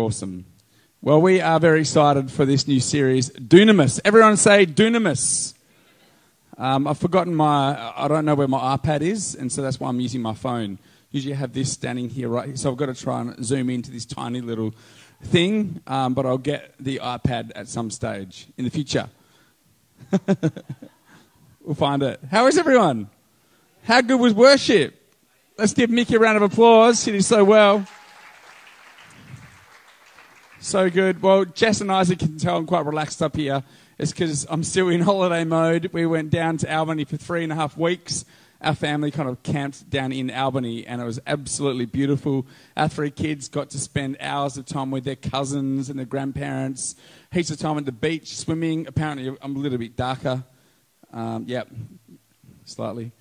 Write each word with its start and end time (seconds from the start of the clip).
Awesome. 0.00 0.46
Well, 1.02 1.20
we 1.20 1.42
are 1.42 1.60
very 1.60 1.80
excited 1.80 2.30
for 2.30 2.46
this 2.46 2.66
new 2.66 2.80
series, 2.80 3.28
Dunamis. 3.28 4.00
Everyone 4.02 4.38
say 4.38 4.64
Dunamis. 4.64 5.52
Um, 6.56 6.88
I've 6.88 6.96
forgotten 6.96 7.34
my, 7.34 7.92
I 7.94 8.08
don't 8.08 8.24
know 8.24 8.34
where 8.34 8.48
my 8.48 8.78
iPad 8.78 9.02
is, 9.02 9.34
and 9.34 9.52
so 9.52 9.60
that's 9.60 9.78
why 9.78 9.90
I'm 9.90 10.00
using 10.00 10.22
my 10.22 10.32
phone. 10.32 10.78
Usually 11.10 11.34
I 11.34 11.36
have 11.36 11.52
this 11.52 11.70
standing 11.70 12.08
here 12.08 12.30
right 12.30 12.58
so 12.58 12.70
I've 12.70 12.78
got 12.78 12.86
to 12.86 12.94
try 12.94 13.20
and 13.20 13.44
zoom 13.44 13.68
into 13.68 13.90
this 13.90 14.06
tiny 14.06 14.40
little 14.40 14.74
thing, 15.22 15.82
um, 15.86 16.14
but 16.14 16.24
I'll 16.24 16.38
get 16.38 16.72
the 16.80 17.00
iPad 17.02 17.52
at 17.54 17.68
some 17.68 17.90
stage 17.90 18.46
in 18.56 18.64
the 18.64 18.70
future. 18.70 19.10
we'll 21.60 21.74
find 21.74 22.02
it. 22.02 22.20
How 22.30 22.46
is 22.46 22.56
everyone? 22.56 23.10
How 23.82 24.00
good 24.00 24.18
was 24.18 24.32
worship? 24.32 24.94
Let's 25.58 25.74
give 25.74 25.90
Mickey 25.90 26.14
a 26.14 26.18
round 26.18 26.38
of 26.38 26.42
applause. 26.42 27.04
He 27.04 27.12
did 27.12 27.22
so 27.22 27.44
well. 27.44 27.86
So 30.62 30.90
good. 30.90 31.22
Well, 31.22 31.46
Jess 31.46 31.80
and 31.80 31.90
Isaac 31.90 32.18
can 32.18 32.36
tell 32.36 32.58
I'm 32.58 32.66
quite 32.66 32.84
relaxed 32.84 33.22
up 33.22 33.34
here. 33.34 33.64
It's 33.96 34.12
because 34.12 34.46
I'm 34.50 34.62
still 34.62 34.90
in 34.90 35.00
holiday 35.00 35.42
mode. 35.42 35.88
We 35.94 36.04
went 36.04 36.28
down 36.28 36.58
to 36.58 36.70
Albany 36.70 37.04
for 37.04 37.16
three 37.16 37.42
and 37.42 37.50
a 37.50 37.54
half 37.54 37.78
weeks. 37.78 38.26
Our 38.60 38.74
family 38.74 39.10
kind 39.10 39.26
of 39.26 39.42
camped 39.42 39.88
down 39.88 40.12
in 40.12 40.30
Albany, 40.30 40.86
and 40.86 41.00
it 41.00 41.04
was 41.06 41.18
absolutely 41.26 41.86
beautiful. 41.86 42.46
Our 42.76 42.88
three 42.88 43.10
kids 43.10 43.48
got 43.48 43.70
to 43.70 43.78
spend 43.78 44.18
hours 44.20 44.58
of 44.58 44.66
time 44.66 44.90
with 44.90 45.04
their 45.04 45.16
cousins 45.16 45.88
and 45.88 45.98
their 45.98 46.04
grandparents, 46.04 46.94
heaps 47.32 47.50
of 47.50 47.58
time 47.58 47.78
at 47.78 47.86
the 47.86 47.92
beach, 47.92 48.36
swimming. 48.36 48.86
Apparently, 48.86 49.34
I'm 49.40 49.56
a 49.56 49.58
little 49.58 49.78
bit 49.78 49.96
darker. 49.96 50.44
Um, 51.10 51.44
yep, 51.48 51.70
slightly. 52.66 53.12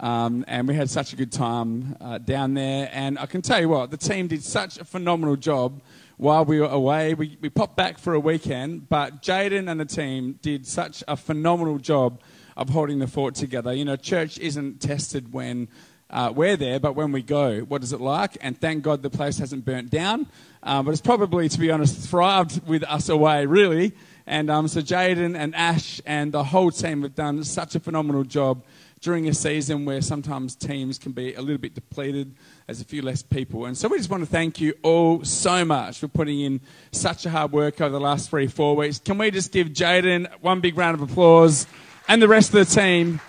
Um, 0.00 0.44
and 0.48 0.66
we 0.66 0.74
had 0.74 0.90
such 0.90 1.12
a 1.12 1.16
good 1.16 1.30
time 1.30 1.96
uh, 2.00 2.18
down 2.18 2.54
there. 2.54 2.90
And 2.92 3.20
I 3.20 3.26
can 3.26 3.40
tell 3.40 3.60
you 3.60 3.68
what, 3.68 3.92
the 3.92 3.96
team 3.96 4.26
did 4.26 4.42
such 4.42 4.78
a 4.78 4.84
phenomenal 4.84 5.36
job 5.36 5.80
while 6.22 6.44
we 6.44 6.60
were 6.60 6.68
away. 6.68 7.14
We, 7.14 7.36
we 7.40 7.50
popped 7.50 7.76
back 7.76 7.98
for 7.98 8.14
a 8.14 8.20
weekend, 8.20 8.88
but 8.88 9.22
Jaden 9.22 9.68
and 9.68 9.80
the 9.80 9.84
team 9.84 10.38
did 10.40 10.68
such 10.68 11.02
a 11.08 11.16
phenomenal 11.16 11.78
job 11.78 12.20
of 12.56 12.68
holding 12.68 13.00
the 13.00 13.08
fort 13.08 13.34
together. 13.34 13.74
You 13.74 13.84
know, 13.84 13.96
church 13.96 14.38
isn't 14.38 14.80
tested 14.80 15.32
when 15.32 15.66
uh, 16.10 16.32
we're 16.32 16.56
there, 16.56 16.78
but 16.78 16.94
when 16.94 17.10
we 17.10 17.22
go, 17.22 17.62
what 17.62 17.82
is 17.82 17.92
it 17.92 18.00
like? 18.00 18.38
And 18.40 18.56
thank 18.56 18.84
God 18.84 19.02
the 19.02 19.10
place 19.10 19.38
hasn't 19.38 19.64
burnt 19.64 19.90
down. 19.90 20.28
Uh, 20.62 20.80
but 20.84 20.92
it's 20.92 21.00
probably, 21.00 21.48
to 21.48 21.58
be 21.58 21.72
honest, 21.72 22.08
thrived 22.08 22.68
with 22.68 22.84
us 22.84 23.08
away, 23.08 23.44
really. 23.44 23.92
And 24.24 24.48
um, 24.48 24.68
so 24.68 24.80
Jaden 24.80 25.36
and 25.36 25.56
Ash 25.56 26.00
and 26.06 26.30
the 26.30 26.44
whole 26.44 26.70
team 26.70 27.02
have 27.02 27.16
done 27.16 27.42
such 27.42 27.74
a 27.74 27.80
phenomenal 27.80 28.22
job 28.22 28.62
during 29.02 29.28
a 29.28 29.34
season 29.34 29.84
where 29.84 30.00
sometimes 30.00 30.54
teams 30.54 30.96
can 30.96 31.10
be 31.10 31.34
a 31.34 31.40
little 31.42 31.58
bit 31.58 31.74
depleted. 31.74 32.34
There's 32.66 32.80
a 32.80 32.84
few 32.84 33.02
less 33.02 33.20
people. 33.20 33.66
And 33.66 33.76
so 33.76 33.88
we 33.88 33.98
just 33.98 34.08
want 34.08 34.22
to 34.22 34.30
thank 34.30 34.60
you 34.60 34.74
all 34.82 35.24
so 35.24 35.64
much 35.64 35.98
for 35.98 36.06
putting 36.06 36.40
in 36.40 36.60
such 36.92 37.26
a 37.26 37.30
hard 37.30 37.50
work 37.50 37.80
over 37.80 37.90
the 37.90 38.00
last 38.00 38.30
three, 38.30 38.46
four 38.46 38.76
weeks. 38.76 39.00
Can 39.00 39.18
we 39.18 39.32
just 39.32 39.50
give 39.50 39.68
Jaden 39.68 40.28
one 40.40 40.60
big 40.60 40.78
round 40.78 40.94
of 40.94 41.10
applause 41.10 41.66
and 42.08 42.22
the 42.22 42.28
rest 42.28 42.54
of 42.54 42.66
the 42.66 42.74
team 42.74 43.20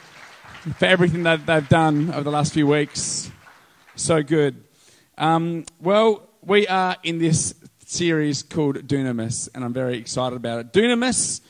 for 0.77 0.85
everything 0.85 1.23
that 1.23 1.47
they've 1.47 1.67
done 1.67 2.11
over 2.11 2.23
the 2.23 2.31
last 2.31 2.53
few 2.53 2.67
weeks? 2.67 3.31
So 3.95 4.21
good. 4.21 4.63
Um, 5.17 5.65
well, 5.81 6.29
we 6.43 6.67
are 6.67 6.97
in 7.01 7.17
this 7.17 7.55
series 7.83 8.43
called 8.43 8.75
Dunamis, 8.87 9.49
and 9.55 9.63
I'm 9.63 9.73
very 9.73 9.97
excited 9.97 10.35
about 10.35 10.59
it. 10.59 10.71
Dunamis 10.71 11.41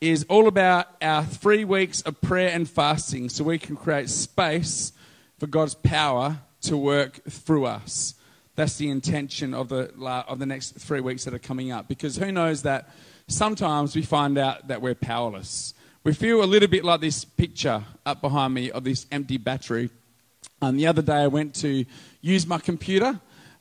is 0.00 0.24
all 0.28 0.48
about 0.48 0.86
our 1.02 1.22
three 1.22 1.64
weeks 1.64 2.00
of 2.02 2.20
prayer 2.20 2.50
and 2.50 2.68
fasting 2.68 3.28
so 3.28 3.44
we 3.44 3.58
can 3.58 3.76
create 3.76 4.08
space 4.08 4.92
for 5.38 5.46
God's 5.46 5.74
power 5.74 6.38
to 6.62 6.76
work 6.76 7.20
through 7.28 7.66
us. 7.66 8.14
That's 8.56 8.76
the 8.76 8.90
intention 8.90 9.54
of 9.54 9.68
the, 9.68 9.92
of 10.06 10.38
the 10.38 10.46
next 10.46 10.72
three 10.72 11.00
weeks 11.00 11.24
that 11.24 11.34
are 11.34 11.38
coming 11.38 11.70
up. 11.70 11.88
Because 11.88 12.16
who 12.16 12.32
knows 12.32 12.62
that 12.62 12.90
sometimes 13.28 13.94
we 13.94 14.02
find 14.02 14.38
out 14.38 14.68
that 14.68 14.82
we're 14.82 14.94
powerless. 14.94 15.74
We 16.02 16.14
feel 16.14 16.42
a 16.42 16.46
little 16.46 16.68
bit 16.68 16.84
like 16.84 17.00
this 17.00 17.24
picture 17.24 17.84
up 18.06 18.22
behind 18.22 18.54
me 18.54 18.70
of 18.70 18.84
this 18.84 19.06
empty 19.12 19.36
battery. 19.36 19.90
And 20.62 20.78
the 20.78 20.86
other 20.86 21.02
day 21.02 21.16
I 21.16 21.26
went 21.26 21.54
to 21.56 21.84
use 22.22 22.46
my 22.46 22.58
computer 22.58 23.20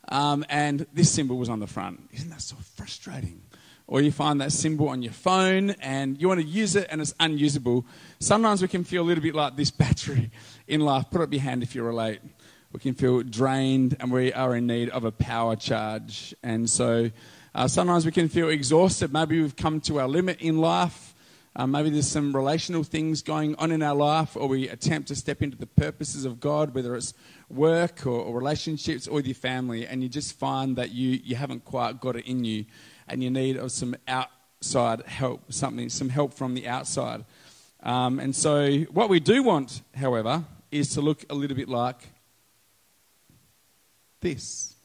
um, 0.10 0.46
and 0.50 0.86
this 0.94 1.12
symbol 1.12 1.38
was 1.38 1.50
on 1.50 1.60
the 1.60 1.68
front. 1.68 2.10
Isn't 2.14 2.30
that 2.30 2.42
so 2.42 2.56
frustrating? 2.76 3.42
Or 3.90 4.02
you 4.02 4.12
find 4.12 4.40
that 4.40 4.52
symbol 4.52 4.88
on 4.88 5.02
your 5.02 5.12
phone 5.12 5.72
and 5.82 6.22
you 6.22 6.28
want 6.28 6.40
to 6.40 6.46
use 6.46 6.76
it 6.76 6.88
and 6.92 7.02
it's 7.02 7.16
unusable. 7.20 7.84
Sometimes 8.20 8.62
we 8.62 8.68
can 8.68 8.84
feel 8.84 9.02
a 9.02 9.08
little 9.08 9.24
bit 9.24 9.34
like 9.34 9.58
this 9.58 9.72
battery 9.84 10.30
in 10.68 10.82
life. 10.82 11.06
Put 11.10 11.22
up 11.22 11.34
your 11.34 11.42
hand 11.42 11.64
if 11.64 11.74
you 11.74 11.82
relate. 11.82 12.22
We 12.72 12.80
can 12.80 12.94
feel 12.94 13.24
drained 13.24 13.98
and 14.00 14.12
we 14.12 14.32
are 14.32 14.56
in 14.56 14.68
need 14.68 14.90
of 14.90 15.06
a 15.06 15.12
power 15.12 15.56
charge. 15.56 16.36
And 16.44 16.70
so 16.70 17.10
uh, 17.56 17.68
sometimes 17.68 18.06
we 18.06 18.12
can 18.12 18.30
feel 18.30 18.50
exhausted. 18.50 19.12
Maybe 19.12 19.42
we've 19.42 19.56
come 19.56 19.82
to 19.82 20.00
our 20.00 20.08
limit 20.08 20.40
in 20.40 20.60
life. 20.60 21.16
Uh, 21.56 21.66
maybe 21.66 21.90
there's 21.90 22.08
some 22.08 22.34
relational 22.36 22.84
things 22.84 23.24
going 23.24 23.56
on 23.56 23.72
in 23.72 23.82
our 23.82 23.96
life, 23.96 24.38
or 24.38 24.48
we 24.48 24.70
attempt 24.70 25.08
to 25.08 25.16
step 25.16 25.42
into 25.42 25.58
the 25.58 25.66
purposes 25.66 26.24
of 26.24 26.40
God, 26.40 26.76
whether 26.76 26.96
it's 26.96 27.16
work 27.50 28.06
or, 28.06 28.22
or 28.22 28.36
relationships 28.38 29.08
or 29.08 29.16
with 29.16 29.26
your 29.26 29.36
family, 29.36 29.86
and 29.86 30.04
you 30.04 30.10
just 30.10 30.38
find 30.38 30.76
that 30.76 30.92
you, 30.92 31.20
you 31.24 31.36
haven't 31.36 31.66
quite 31.66 32.00
got 32.00 32.16
it 32.16 32.28
in 32.28 32.46
you 32.46 32.66
and 33.10 33.24
you 33.24 33.30
need 33.30 33.60
some 33.72 33.96
outside 34.08 35.02
help, 35.06 35.52
something, 35.52 35.90
some 35.90 36.10
help 36.10 36.34
from 36.34 36.54
the 36.54 36.68
outside. 36.68 37.26
Um, 37.82 38.20
and 38.20 38.36
so, 38.36 38.82
what 38.92 39.10
we 39.10 39.20
do 39.20 39.44
want, 39.44 39.82
however, 39.96 40.44
is 40.72 40.90
to 40.90 41.02
look 41.02 41.26
a 41.30 41.36
little 41.36 41.56
bit 41.56 41.70
like 41.70 42.10
this 44.22 44.76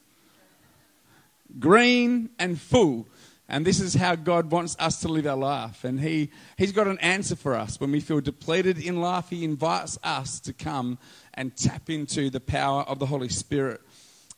green 1.59 2.29
and 2.39 2.59
full. 2.59 3.07
And 3.47 3.63
this 3.63 3.79
is 3.79 3.93
how 3.93 4.15
God 4.15 4.49
wants 4.49 4.75
us 4.79 5.01
to 5.01 5.07
live 5.07 5.27
our 5.27 5.37
life. 5.37 5.83
And 5.83 5.99
he, 5.99 6.31
He's 6.57 6.71
got 6.71 6.87
an 6.87 6.97
answer 6.99 7.35
for 7.35 7.53
us. 7.53 7.79
When 7.79 7.91
we 7.91 7.99
feel 7.99 8.19
depleted 8.19 8.79
in 8.79 8.99
life, 8.99 9.29
He 9.29 9.43
invites 9.43 9.99
us 10.03 10.39
to 10.41 10.53
come 10.53 10.97
and 11.35 11.55
tap 11.55 11.89
into 11.89 12.29
the 12.29 12.39
power 12.39 12.81
of 12.83 12.97
the 12.97 13.05
Holy 13.05 13.29
Spirit. 13.29 13.81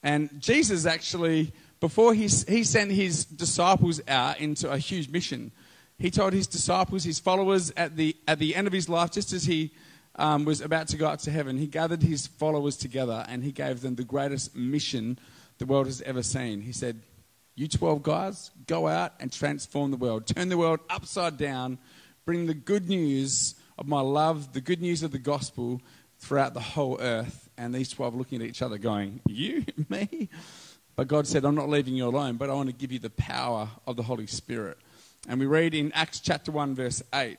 And 0.04 0.30
Jesus 0.40 0.86
actually 0.86 1.54
before 1.80 2.14
he, 2.14 2.24
he 2.24 2.64
sent 2.64 2.92
his 2.92 3.26
disciples 3.26 4.02
out 4.08 4.40
into 4.40 4.70
a 4.72 4.78
huge 4.78 5.10
mission, 5.10 5.52
he 6.00 6.12
told 6.12 6.34
his 6.34 6.48
disciples, 6.48 7.04
his 7.04 7.20
followers, 7.20 7.72
at 7.76 7.96
the, 7.96 8.16
at 8.28 8.40
the 8.40 8.56
end 8.56 8.68
of 8.68 8.74
his 8.74 8.88
life, 8.88 9.12
just 9.12 9.34
as 9.34 9.44
he 9.44 9.72
um, 10.16 10.46
was 10.46 10.62
about 10.62 10.88
to 10.90 10.98
go 10.98 11.08
up 11.08 11.20
to 11.22 11.32
heaven, 11.32 11.58
he 11.58 11.68
gathered 11.68 12.02
his 12.02 12.28
followers 12.28 12.78
together 12.78 13.26
and 13.28 13.44
he 13.44 13.52
gave 13.52 13.82
them 13.82 13.96
the 13.96 14.04
greatest 14.04 14.56
mission 14.56 15.20
the 15.58 15.66
world 15.66 15.86
has 15.86 16.02
ever 16.02 16.24
seen. 16.24 16.62
He 16.62 16.72
said, 16.72 17.02
You 17.56 17.68
12 17.68 18.04
guys, 18.04 18.52
go 18.68 18.88
out 18.88 19.14
and 19.20 19.32
transform 19.32 19.92
the 19.92 19.98
world, 19.98 20.28
turn 20.28 20.50
the 20.50 20.58
world 20.58 20.80
upside 20.90 21.38
down, 21.38 21.78
bring 22.26 22.48
the 22.48 22.54
good 22.54 22.90
news 22.90 23.56
of 23.78 23.88
my 23.88 24.02
love, 24.02 24.54
the 24.54 24.62
good 24.62 24.82
news 24.82 25.04
of 25.04 25.12
the 25.12 25.20
gospel 25.20 25.82
throughout 26.20 26.54
the 26.54 26.60
whole 26.60 27.00
earth. 27.00 27.50
And 27.58 27.74
these 27.74 27.90
12 27.90 28.16
looking 28.16 28.42
at 28.42 28.48
each 28.48 28.62
other, 28.62 28.78
going, 28.78 29.20
You? 29.28 29.66
Me? 29.90 30.30
But 30.98 31.08
God 31.08 31.28
said, 31.28 31.46
I'm 31.46 31.56
not 31.56 31.70
leaving 31.70 31.96
you 31.96 32.08
alone, 32.08 32.38
but 32.38 32.50
I 32.50 32.54
want 32.54 32.70
to 32.70 32.76
give 32.76 32.92
you 32.92 32.98
the 32.98 33.12
power 33.12 33.70
of 33.86 33.96
the 33.96 34.04
Holy 34.04 34.26
Spirit. 34.26 34.80
And 35.30 35.40
we 35.40 35.46
read 35.46 35.76
in 35.76 35.92
Acts 35.92 36.20
chapter 36.20 36.52
1, 36.52 36.74
verse 36.74 37.04
8, 37.14 37.38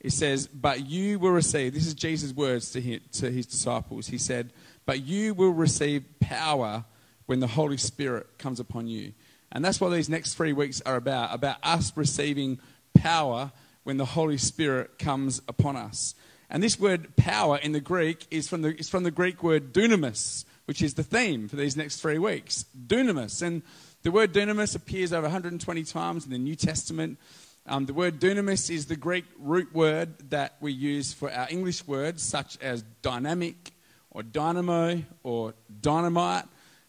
it 0.00 0.10
says, 0.10 0.48
But 0.48 0.84
you 0.84 1.20
will 1.20 1.30
receive, 1.30 1.74
this 1.74 1.86
is 1.86 1.94
Jesus' 1.94 2.32
words 2.32 2.72
to 2.72 2.80
his, 2.80 3.00
to 3.12 3.30
his 3.30 3.46
disciples. 3.46 4.08
He 4.08 4.18
said, 4.18 4.52
But 4.84 5.02
you 5.02 5.32
will 5.32 5.52
receive 5.52 6.04
power 6.18 6.84
when 7.26 7.38
the 7.38 7.46
Holy 7.46 7.76
Spirit 7.76 8.36
comes 8.36 8.58
upon 8.58 8.88
you. 8.88 9.12
And 9.52 9.64
that's 9.64 9.80
what 9.80 9.90
these 9.90 10.08
next 10.08 10.34
three 10.34 10.52
weeks 10.52 10.82
are 10.84 10.96
about, 10.96 11.32
about 11.32 11.58
us 11.62 11.92
receiving 11.94 12.58
power 12.94 13.52
when 13.84 13.96
the 13.96 14.04
Holy 14.04 14.38
Spirit 14.38 14.98
comes 14.98 15.40
upon 15.46 15.76
us. 15.76 16.16
And 16.50 16.64
this 16.64 16.80
word 16.80 17.14
power 17.14 17.58
in 17.58 17.70
the 17.70 17.80
Greek 17.80 18.26
is 18.32 18.48
from 18.48 18.62
the, 18.62 18.76
is 18.76 18.88
from 18.88 19.04
the 19.04 19.10
Greek 19.12 19.42
word 19.42 19.72
dunamis, 19.72 20.44
which 20.68 20.82
is 20.82 20.92
the 20.92 21.02
theme 21.02 21.48
for 21.48 21.56
these 21.56 21.78
next 21.78 21.96
three 21.96 22.18
weeks 22.18 22.66
dunamis. 22.86 23.40
And 23.40 23.62
the 24.02 24.10
word 24.10 24.34
dunamis 24.34 24.76
appears 24.76 25.14
over 25.14 25.22
120 25.22 25.82
times 25.84 26.26
in 26.26 26.30
the 26.30 26.36
New 26.36 26.56
Testament. 26.56 27.18
Um, 27.66 27.86
the 27.86 27.94
word 27.94 28.20
dunamis 28.20 28.68
is 28.68 28.84
the 28.84 28.94
Greek 28.94 29.24
root 29.38 29.74
word 29.74 30.28
that 30.28 30.56
we 30.60 30.72
use 30.72 31.14
for 31.14 31.32
our 31.32 31.46
English 31.48 31.86
words, 31.86 32.22
such 32.22 32.58
as 32.60 32.82
dynamic 33.00 33.72
or 34.10 34.22
dynamo 34.22 35.02
or 35.22 35.54
dynamite. 35.80 36.44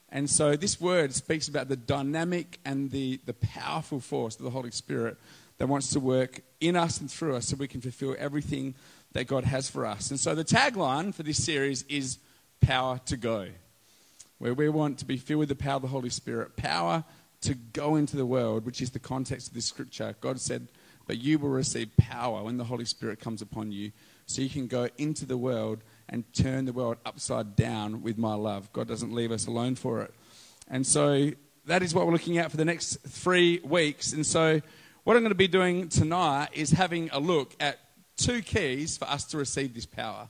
And 0.10 0.30
so 0.30 0.58
this 0.58 0.82
word 0.82 1.14
speaks 1.14 1.48
about 1.48 1.70
the 1.70 1.78
dynamic 1.78 2.60
and 2.66 2.92
the, 2.92 3.22
the 3.25 3.34
powerful 3.34 4.02
force 4.02 4.36
of 4.36 4.44
the 4.44 4.50
Holy 4.50 4.72
Spirit 4.72 5.16
that 5.58 5.68
wants 5.68 5.92
to 5.92 6.02
work 6.02 6.42
in 6.60 6.75
us 6.75 7.00
and 7.00 7.10
through 7.10 7.38
us 7.38 7.46
so 7.48 7.56
we 7.56 7.70
can 7.70 7.80
fulfill 7.80 8.14
everything 8.20 8.75
that 9.14 9.28
God 9.28 9.46
has 9.46 9.70
for 9.70 9.86
us. 9.86 10.10
And 10.10 10.20
so 10.20 10.36
the 10.36 10.44
tagline 10.44 11.16
for 11.16 11.24
this 11.24 11.42
series 11.42 11.84
is 11.84 12.18
Power 12.60 13.00
to 13.06 13.16
Go 13.16 13.48
where 14.39 14.53
we 14.53 14.69
want 14.69 14.97
to 15.00 15.06
be 15.06 15.18
filled 15.18 15.39
with 15.39 15.50
the 15.50 15.56
power 15.56 15.75
of 15.75 15.83
the 15.83 15.89
Holy 15.89 16.09
Spirit, 16.09 16.56
power 16.56 17.03
to 17.41 17.53
go 17.53 17.95
into 17.95 18.18
the 18.18 18.25
world, 18.25 18.65
which 18.65 18.81
is 18.81 18.89
the 18.89 19.00
context 19.00 19.50
of 19.50 19.53
this 19.53 19.65
scripture. 19.65 20.15
God 20.19 20.39
said, 20.39 20.68
But 21.07 21.18
you 21.19 21.38
will 21.39 21.50
receive 21.50 21.95
power 21.97 22.44
when 22.44 22.57
the 22.57 22.63
Holy 22.63 22.86
Spirit 22.86 23.19
comes 23.19 23.41
upon 23.41 23.71
you, 23.71 23.91
so 24.25 24.41
you 24.41 24.50
can 24.50 24.68
go 24.68 24.89
into 24.97 25.25
the 25.25 25.38
world 25.38 25.83
and 26.07 26.24
turn 26.33 26.65
the 26.65 26.74
world 26.74 26.97
upside 27.06 27.56
down 27.56 28.01
with 28.01 28.18
my 28.18 28.33
love. 28.33 28.71
God 28.74 28.88
doesn't 28.88 29.13
leave 29.13 29.31
us 29.31 29.45
alone 29.47 29.75
for 29.75 30.01
it. 30.01 30.13
And 30.68 30.86
so 30.86 31.31
that 31.65 31.83
is 31.83 31.94
what 31.94 32.06
we're 32.06 32.13
looking 32.13 32.38
at 32.38 32.51
for 32.51 32.57
the 32.57 32.65
next 32.65 32.97
three 33.07 33.59
weeks. 33.63 34.13
And 34.13 34.25
so, 34.25 34.62
what 35.03 35.15
I'm 35.15 35.21
going 35.24 35.31
to 35.31 35.36
be 35.36 35.47
doing 35.47 35.89
tonight 35.89 36.50
is 36.53 36.71
having 36.71 37.09
a 37.12 37.19
look 37.19 37.56
at 37.59 37.80
two 38.18 38.41
keys 38.41 38.97
for 38.97 39.06
us 39.06 39.24
to 39.25 39.38
receive 39.38 39.74
this 39.74 39.86
power. 39.86 40.30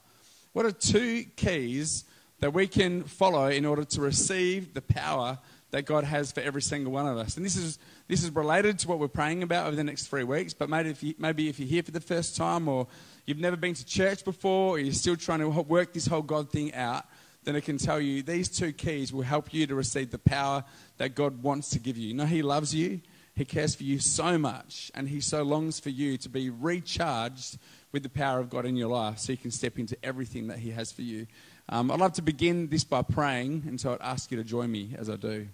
What 0.54 0.66
are 0.66 0.72
two 0.72 1.26
keys 1.36 2.06
that 2.40 2.54
we 2.54 2.68
can 2.68 3.04
follow 3.04 3.48
in 3.48 3.66
order 3.66 3.84
to 3.84 4.02
receive 4.02 4.74
the 4.74 4.82
power 4.82 5.40
that 5.72 5.86
God 5.86 6.04
has 6.04 6.32
for 6.32 6.42
every 6.42 6.62
single 6.62 6.92
one 6.92 7.08
of 7.08 7.18
us? 7.18 7.38
And 7.38 7.46
this 7.46 7.56
is 7.56 7.80
this 8.08 8.24
is 8.24 8.32
related 8.32 8.80
to 8.80 8.88
what 8.88 9.00
we're 9.00 9.08
praying 9.08 9.44
about 9.44 9.68
over 9.68 9.76
the 9.76 9.84
next 9.84 10.08
three 10.08 10.24
weeks. 10.24 10.54
But 10.54 10.70
maybe 10.70 10.90
if 10.90 11.04
you, 11.04 11.14
maybe 11.20 11.48
if 11.48 11.60
you're 11.60 11.70
here 11.70 11.84
for 11.84 11.92
the 11.92 12.02
first 12.02 12.36
time, 12.36 12.68
or 12.68 12.88
you've 13.26 13.40
never 13.40 13.56
been 13.56 13.76
to 13.76 13.86
church 13.86 14.26
before, 14.26 14.76
or 14.76 14.80
you're 14.80 14.94
still 14.94 15.16
trying 15.16 15.40
to 15.40 15.50
work 15.50 15.94
this 15.94 16.08
whole 16.08 16.24
God 16.24 16.50
thing 16.50 16.74
out, 16.74 17.06
then 17.44 17.56
I 17.56 17.60
can 17.60 17.78
tell 17.78 18.02
you 18.02 18.24
these 18.24 18.50
two 18.50 18.74
keys 18.74 19.14
will 19.14 19.22
help 19.22 19.54
you 19.54 19.68
to 19.68 19.76
receive 19.76 20.12
the 20.12 20.18
power 20.18 20.64
that 20.98 21.16
God 21.16 21.44
wants 21.44 21.70
to 21.70 21.80
give 21.80 21.98
you. 21.98 22.08
You 22.10 22.14
know, 22.16 22.26
He 22.26 22.42
loves 22.42 22.74
you. 22.74 23.02
He 23.36 23.46
cares 23.46 23.76
for 23.76 23.84
you 23.84 24.00
so 24.00 24.38
much, 24.38 24.92
and 24.96 25.08
He 25.08 25.22
so 25.22 25.44
longs 25.44 25.80
for 25.80 25.90
you 25.90 26.18
to 26.18 26.30
be 26.30 26.50
recharged 26.50 27.58
with 27.92 28.04
the 28.04 28.10
power 28.10 28.40
of 28.40 28.50
God 28.50 28.66
in 28.66 28.76
your 28.76 28.90
life 28.90 29.20
so 29.20 29.32
you 29.32 29.38
can 29.38 29.52
step 29.52 29.80
into 29.80 29.96
everything 30.04 30.48
that 30.48 30.60
He 30.60 30.72
has 30.72 30.92
for 30.92 31.04
you. 31.04 31.28
Um, 31.72 31.92
I'd 31.92 32.00
love 32.00 32.14
to 32.14 32.24
begin 32.24 32.68
this 32.68 32.84
by 32.84 33.04
praying, 33.04 33.64
and 33.68 33.80
so 33.80 33.94
I'd 33.94 34.02
ask 34.02 34.32
you 34.32 34.38
to 34.38 34.44
join 34.44 34.72
me 34.72 34.96
as 34.98 35.08
I 35.08 35.18
do. 35.18 35.48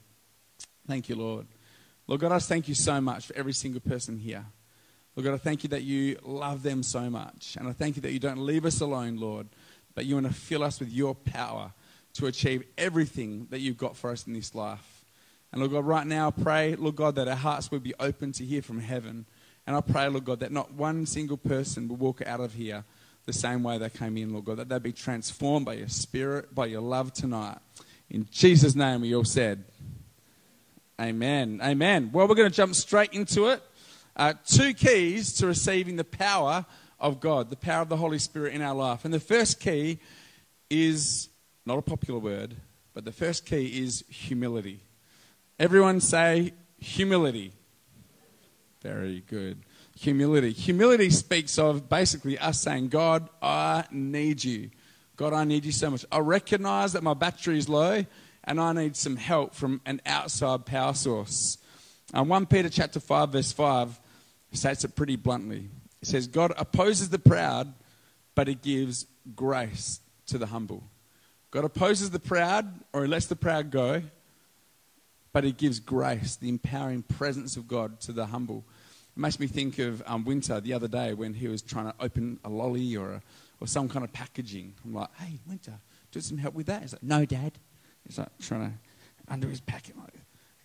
Thank 0.88 1.10
you, 1.10 1.16
Lord. 1.16 1.46
Lord 2.08 2.22
God, 2.22 2.32
I 2.32 2.38
just 2.38 2.48
thank 2.48 2.70
you 2.70 2.76
so 2.76 3.02
much 3.02 3.26
for 3.26 3.36
every 3.36 3.52
single 3.52 3.82
person 3.82 4.18
here. 4.18 4.46
Lord 5.16 5.26
God, 5.26 5.34
I 5.34 5.38
thank 5.38 5.64
you 5.64 5.70
that 5.70 5.84
you 5.84 6.18
love 6.24 6.64
them 6.64 6.84
so 6.84 7.10
much. 7.10 7.58
And 7.60 7.68
I 7.68 7.74
thank 7.74 7.98
you 7.98 8.02
that 8.02 8.14
you 8.14 8.20
don't 8.20 8.46
leave 8.46 8.66
us 8.66 8.80
alone, 8.80 9.18
Lord, 9.18 9.48
but 9.94 10.06
you 10.06 10.16
want 10.16 10.28
to 10.28 10.34
fill 10.34 10.64
us 10.64 10.80
with 10.80 10.90
your 10.90 11.16
power 11.16 11.74
to 12.14 12.28
achieve 12.28 12.64
everything 12.78 13.48
that 13.50 13.60
you've 13.60 13.78
got 13.78 13.98
for 13.98 14.10
us 14.10 14.26
in 14.26 14.32
this 14.32 14.56
life. 14.56 15.04
And 15.52 15.60
Lord 15.60 15.74
God, 15.74 15.86
right 15.86 16.08
now 16.08 16.30
I 16.30 16.42
pray, 16.42 16.76
Lord 16.76 16.96
God, 16.96 17.16
that 17.16 17.28
our 17.28 17.36
hearts 17.36 17.72
will 17.72 17.80
be 17.80 17.94
open 18.00 18.32
to 18.34 18.46
hear 18.46 18.62
from 18.62 18.80
heaven. 18.80 19.26
And 19.68 19.76
I 19.76 19.82
pray, 19.82 20.08
Lord 20.08 20.24
God, 20.24 20.40
that 20.40 20.52
not 20.54 20.74
one 20.74 21.06
single 21.06 21.38
person 21.38 21.90
will 21.90 21.98
walk 21.98 22.22
out 22.26 22.40
of 22.40 22.54
here 22.54 22.86
the 23.26 23.34
same 23.34 23.64
way 23.64 23.78
they 23.78 23.90
came 23.90 24.18
in, 24.18 24.32
Lord 24.32 24.46
God, 24.46 24.58
that 24.58 24.70
they'd 24.70 24.84
be 24.84 24.92
transformed 24.92 25.66
by 25.66 25.74
your 25.74 25.88
spirit, 25.88 26.54
by 26.54 26.68
your 26.68 26.82
love 26.82 27.14
tonight. 27.14 27.58
In 28.10 28.28
Jesus' 28.32 28.76
name, 28.76 29.02
we 29.02 29.16
all 29.16 29.24
said, 29.24 29.64
Amen. 31.02 31.60
Amen. 31.62 32.10
Well, 32.14 32.28
we're 32.28 32.36
going 32.36 32.50
to 32.50 32.56
jump 32.56 32.74
straight 32.74 33.12
into 33.12 33.48
it. 33.48 33.62
Uh, 34.16 34.34
two 34.46 34.74
keys 34.74 35.34
to 35.34 35.48
receiving 35.48 35.98
the 35.98 36.06
power 36.06 36.66
of 37.00 37.20
God, 37.20 37.50
the 37.50 37.58
power 37.58 37.82
of 37.82 37.90
the 37.90 37.98
Holy 37.98 38.20
Spirit 38.20 38.54
in 38.54 38.62
our 38.62 38.74
life. 38.74 39.04
And 39.04 39.14
the 39.14 39.20
first 39.20 39.60
key 39.60 40.00
is 40.70 41.28
not 41.66 41.78
a 41.78 41.82
popular 41.82 42.20
word, 42.20 42.56
but 42.94 43.04
the 43.04 43.12
first 43.12 43.46
key 43.46 43.84
is 43.84 44.06
humility. 44.10 44.80
Everyone 45.60 46.00
say 46.00 46.54
humility. 46.80 47.52
Very 48.82 49.22
good. 49.28 49.65
Humility. 49.96 50.52
Humility 50.52 51.10
speaks 51.10 51.58
of 51.58 51.90
basically 51.90 52.38
us 52.38 52.62
saying, 52.62 52.90
God, 52.90 53.30
I 53.42 53.86
need 53.92 54.44
you. 54.44 54.70
God, 55.16 55.34
I 55.34 55.46
need 55.46 55.64
you 55.64 55.72
so 55.72 55.90
much. 55.90 56.06
I 56.12 56.20
recognize 56.20 56.94
that 56.94 57.04
my 57.04 57.14
battery 57.14 57.58
is 57.58 57.70
low 57.70 58.06
and 58.44 58.60
I 58.60 58.74
need 58.74 58.96
some 58.96 59.16
help 59.16 59.56
from 59.56 59.82
an 59.86 60.02
outside 60.06 60.66
power 60.66 60.94
source. 60.94 61.58
And 62.14 62.30
1 62.30 62.46
Peter 62.48 62.70
chapter 62.70 63.00
5, 63.00 63.32
verse 63.32 63.52
5 63.52 64.00
states 64.52 64.84
it 64.84 64.96
pretty 64.96 65.16
bluntly. 65.16 65.70
It 66.02 66.08
says, 66.08 66.28
God 66.28 66.54
opposes 66.58 67.10
the 67.10 67.20
proud, 67.20 67.74
but 68.36 68.48
he 68.48 68.56
gives 68.56 69.06
grace 69.36 70.02
to 70.28 70.38
the 70.38 70.48
humble. 70.48 70.84
God 71.52 71.64
opposes 71.64 72.12
the 72.12 72.20
proud, 72.20 72.68
or 72.94 73.04
he 73.04 73.08
lets 73.08 73.28
the 73.28 73.36
proud 73.36 73.72
go, 73.72 74.04
but 75.32 75.44
he 75.44 75.52
gives 75.52 75.80
grace, 75.80 76.36
the 76.36 76.50
empowering 76.50 77.04
presence 77.04 77.58
of 77.58 77.68
God 77.68 78.00
to 78.02 78.12
the 78.12 78.28
humble. 78.28 78.66
It 79.16 79.20
makes 79.20 79.40
me 79.40 79.48
think 79.48 79.80
of 79.80 80.04
um, 80.06 80.26
Winter 80.26 80.60
the 80.60 80.74
other 80.74 80.88
day 80.88 81.14
when 81.14 81.34
he 81.34 81.48
was 81.48 81.62
trying 81.62 81.86
to 81.86 81.96
open 82.00 82.40
a 82.44 82.50
lolly 82.50 82.96
or, 82.96 83.14
a, 83.14 83.22
or 83.62 83.68
some 83.68 83.88
kind 83.88 84.04
of 84.04 84.12
packaging. 84.12 84.74
I'm 84.84 84.94
like, 84.94 85.10
hey, 85.16 85.40
Winter, 85.48 85.74
do 86.12 86.20
some 86.20 86.38
help 86.38 86.54
with 86.54 86.68
that. 86.68 86.82
He's 86.82 86.94
like, 86.94 87.04
no, 87.04 87.26
Dad. 87.26 87.54
He's 88.06 88.18
like 88.18 88.30
trying 88.40 88.72
to 88.72 88.74
undo 89.34 89.48
his 89.48 89.62
packet. 89.62 89.98
like, 89.98 90.14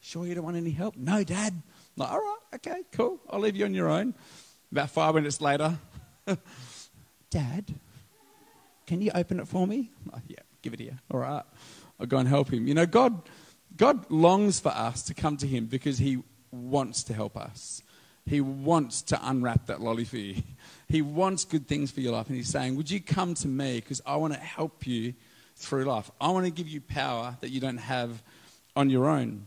sure 0.01 0.27
you 0.27 0.35
don't 0.35 0.45
want 0.45 0.57
any 0.57 0.71
help? 0.71 0.97
No, 0.97 1.23
Dad. 1.23 1.53
I'm 1.53 1.63
like, 1.97 2.11
all 2.11 2.19
right, 2.19 2.39
okay, 2.57 2.83
cool. 2.93 3.21
I'll 3.31 3.41
leave 3.41 3.57
you 3.57 3.65
on 3.65 3.75
your 3.75 3.89
own. 3.89 4.15
About 4.73 4.91
five 4.91 5.15
minutes 5.15 5.41
later, 5.41 5.79
Dad, 7.31 7.75
can 8.87 9.01
you 9.01 9.11
open 9.15 9.41
it 9.41 9.49
for 9.49 9.67
me? 9.67 9.91
Like, 10.13 10.23
yeah, 10.29 10.39
give 10.63 10.75
it 10.75 10.81
here. 10.81 10.99
All 11.11 11.21
right. 11.21 11.45
I'll 11.99 12.07
go 12.07 12.19
and 12.19 12.29
help 12.29 12.53
him. 12.53 12.67
You 12.67 12.75
know, 12.75 12.87
God 12.87 13.23
God 13.77 14.11
longs 14.11 14.61
for 14.61 14.71
us 14.71 15.03
to 15.05 15.15
come 15.15 15.37
to 15.39 15.47
Him 15.47 15.67
because 15.67 15.99
He 15.99 16.23
wants 16.51 17.03
to 17.05 17.15
help 17.15 17.37
us. 17.37 17.83
He 18.27 18.41
wants 18.41 19.03
to 19.03 19.21
unwrap 19.23 19.67
that 19.67 19.81
lolly 19.81 20.05
for 20.05 20.19
you. 20.19 20.43
He 20.89 21.03
wants 21.03 21.45
good 21.45 21.67
things 21.67 21.91
for 21.91 22.01
your 22.01 22.13
life. 22.13 22.29
And 22.29 22.37
He's 22.37 22.49
saying, 22.49 22.77
Would 22.77 22.91
you 22.91 23.01
come 23.01 23.35
to 23.35 23.49
me? 23.49 23.77
Because 23.77 24.01
I 24.07 24.17
want 24.17 24.35
to 24.35 24.41
help 24.41 24.87
you 24.87 25.15
through 25.57 25.85
life. 25.85 26.11
I 26.21 26.31
want 26.31 26.47
to 26.47 26.51
give 26.51 26.69
you 26.69 26.81
power 26.81 27.37
that 27.41 27.51
you 27.51 27.61
don't 27.61 27.79
have 27.79 28.23
on 28.75 28.91
your 28.91 29.09
own. 29.09 29.47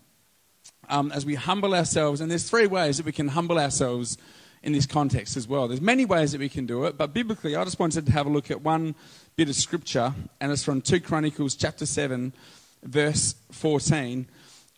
Um, 0.89 1.11
as 1.11 1.25
we 1.25 1.35
humble 1.35 1.73
ourselves, 1.73 2.21
and 2.21 2.29
there's 2.29 2.49
three 2.49 2.67
ways 2.67 2.97
that 2.97 3.05
we 3.05 3.11
can 3.11 3.29
humble 3.29 3.57
ourselves 3.57 4.17
in 4.63 4.71
this 4.71 4.85
context 4.85 5.35
as 5.35 5.47
well. 5.47 5.67
There's 5.67 5.81
many 5.81 6.05
ways 6.05 6.31
that 6.31 6.39
we 6.39 6.49
can 6.49 6.65
do 6.65 6.85
it, 6.85 6.97
but 6.97 7.13
biblically, 7.13 7.55
I 7.55 7.63
just 7.63 7.79
wanted 7.79 8.05
to 8.05 8.11
have 8.13 8.25
a 8.25 8.29
look 8.29 8.49
at 8.49 8.61
one 8.61 8.95
bit 9.35 9.49
of 9.49 9.55
scripture, 9.55 10.13
and 10.39 10.51
it's 10.51 10.63
from 10.63 10.81
2 10.81 11.01
Chronicles 11.01 11.55
chapter 11.55 11.85
7, 11.85 12.33
verse 12.83 13.35
14. 13.51 14.27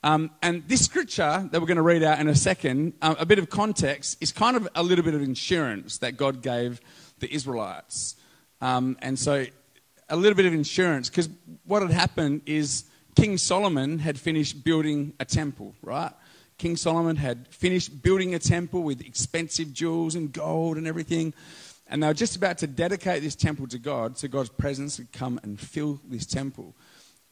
Um, 0.06 0.30
and 0.44 0.62
this 0.68 0.86
scripture 0.86 1.50
that 1.52 1.60
we're 1.60 1.66
going 1.66 1.78
to 1.78 1.82
read 1.82 2.04
out 2.04 2.20
in 2.20 2.28
a 2.28 2.36
second, 2.36 2.94
uh, 3.02 3.16
a 3.18 3.26
bit 3.26 3.40
of 3.40 3.50
context, 3.50 4.22
is 4.22 4.32
kind 4.32 4.56
of 4.56 4.68
a 4.76 4.84
little 4.84 5.04
bit 5.04 5.16
of 5.16 5.24
insurance 5.24 5.98
that 5.98 6.16
God 6.16 6.44
gave 6.44 6.80
the 7.18 7.34
Israelites. 7.34 8.16
Um, 8.62 8.98
and 9.02 9.18
so, 9.18 9.48
a 10.08 10.16
little 10.16 10.36
bit 10.36 10.46
of 10.46 10.54
insurance, 10.54 11.10
because 11.10 11.28
what 11.66 11.82
had 11.82 11.90
happened 11.90 12.42
is 12.46 12.84
King 13.16 13.40
Solomon 13.40 13.98
had 13.98 14.20
finished 14.20 14.64
building 14.64 15.14
a 15.20 15.26
temple, 15.26 15.74
right? 15.82 16.12
King 16.60 16.76
Solomon 16.76 17.16
had 17.16 17.48
finished 17.48 18.04
building 18.04 18.36
a 18.36 18.40
temple 18.40 18.84
with 18.84 19.02
expensive 19.02 19.74
jewels 19.74 20.14
and 20.14 20.32
gold 20.32 20.78
and 20.78 20.86
everything. 20.86 21.34
And 21.88 22.04
they 22.04 22.08
were 22.08 22.14
just 22.14 22.36
about 22.36 22.60
to 22.60 22.68
dedicate 22.68 23.24
this 23.24 23.36
temple 23.36 23.66
to 23.70 23.80
God, 23.80 24.20
so 24.20 24.28
God's 24.28 24.50
presence 24.50 25.00
would 25.00 25.12
come 25.12 25.40
and 25.42 25.60
fill 25.60 26.00
this 26.08 26.28
temple. 26.28 26.76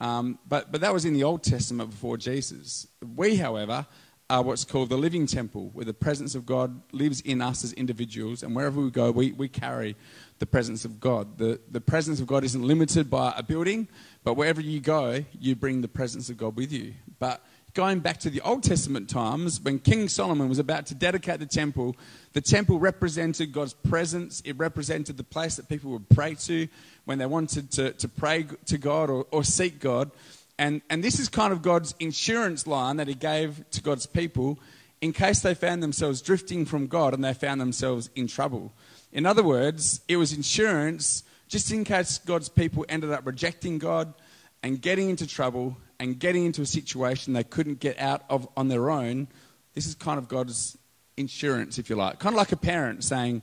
Um, 0.03 0.37
but, 0.45 0.69
but 0.69 0.81
that 0.81 0.93
was 0.93 1.05
in 1.05 1.13
the 1.13 1.23
Old 1.23 1.43
Testament 1.43 1.89
before 1.91 2.17
Jesus. 2.17 2.87
We, 3.15 3.37
however, 3.37 3.87
are 4.29 4.41
what's 4.41 4.65
called 4.65 4.89
the 4.89 4.97
living 4.97 5.25
temple, 5.25 5.69
where 5.71 5.85
the 5.85 5.93
presence 5.93 6.35
of 6.35 6.45
God 6.45 6.81
lives 6.91 7.21
in 7.21 7.41
us 7.41 7.63
as 7.63 7.71
individuals, 7.71 8.43
and 8.43 8.53
wherever 8.53 8.81
we 8.81 8.91
go, 8.91 9.11
we, 9.11 9.31
we 9.31 9.47
carry 9.47 9.95
the 10.39 10.45
presence 10.45 10.83
of 10.83 10.99
God. 10.99 11.37
The, 11.37 11.61
the 11.71 11.79
presence 11.79 12.19
of 12.19 12.27
God 12.27 12.43
isn't 12.43 12.61
limited 12.61 13.09
by 13.09 13.33
a 13.37 13.43
building, 13.43 13.87
but 14.25 14.33
wherever 14.33 14.59
you 14.59 14.81
go, 14.81 15.23
you 15.39 15.55
bring 15.55 15.79
the 15.79 15.87
presence 15.87 16.29
of 16.29 16.35
God 16.35 16.57
with 16.57 16.73
you. 16.73 16.95
But 17.19 17.41
going 17.73 17.99
back 17.99 18.19
to 18.19 18.29
the 18.29 18.41
Old 18.41 18.63
Testament 18.63 19.09
times, 19.09 19.59
when 19.59 19.79
King 19.79 20.07
Solomon 20.07 20.47
was 20.47 20.59
about 20.59 20.85
to 20.87 20.95
dedicate 20.95 21.39
the 21.39 21.45
temple, 21.45 21.95
the 22.33 22.41
temple 22.41 22.79
represented 22.79 23.51
God's 23.51 23.73
presence. 23.73 24.41
It 24.45 24.57
represented 24.57 25.17
the 25.17 25.23
place 25.23 25.55
that 25.55 25.69
people 25.69 25.91
would 25.91 26.07
pray 26.09 26.35
to 26.35 26.67
when 27.05 27.17
they 27.17 27.25
wanted 27.25 27.71
to, 27.71 27.93
to 27.93 28.07
pray 28.07 28.45
to 28.65 28.77
God 28.77 29.09
or, 29.09 29.25
or 29.31 29.43
seek 29.43 29.79
God. 29.79 30.11
And, 30.59 30.81
and 30.89 31.03
this 31.03 31.19
is 31.19 31.29
kind 31.29 31.51
of 31.51 31.61
God's 31.61 31.95
insurance 31.99 32.67
line 32.67 32.97
that 32.97 33.07
He 33.07 33.15
gave 33.15 33.69
to 33.71 33.81
God's 33.81 34.05
people 34.05 34.59
in 35.01 35.11
case 35.11 35.41
they 35.41 35.55
found 35.55 35.81
themselves 35.81 36.21
drifting 36.21 36.65
from 36.65 36.87
God 36.87 37.13
and 37.13 37.23
they 37.23 37.33
found 37.33 37.59
themselves 37.59 38.09
in 38.15 38.27
trouble. 38.27 38.71
In 39.11 39.25
other 39.25 39.43
words, 39.43 40.01
it 40.07 40.17
was 40.17 40.31
insurance 40.31 41.23
just 41.47 41.71
in 41.71 41.83
case 41.83 42.19
God's 42.19 42.49
people 42.49 42.85
ended 42.87 43.11
up 43.11 43.25
rejecting 43.25 43.79
God 43.79 44.13
and 44.61 44.81
getting 44.81 45.09
into 45.09 45.27
trouble 45.27 45.75
and 45.99 46.19
getting 46.19 46.45
into 46.45 46.61
a 46.61 46.65
situation 46.65 47.33
they 47.33 47.43
couldn't 47.43 47.79
get 47.79 47.99
out 47.99 48.23
of 48.29 48.47
on 48.57 48.67
their 48.67 48.89
own, 48.89 49.27
this 49.73 49.85
is 49.85 49.95
kind 49.95 50.17
of 50.17 50.27
God's 50.27 50.77
insurance, 51.17 51.77
if 51.77 51.89
you 51.89 51.95
like. 51.95 52.19
Kind 52.19 52.33
of 52.33 52.37
like 52.37 52.51
a 52.51 52.57
parent 52.57 53.03
saying, 53.03 53.41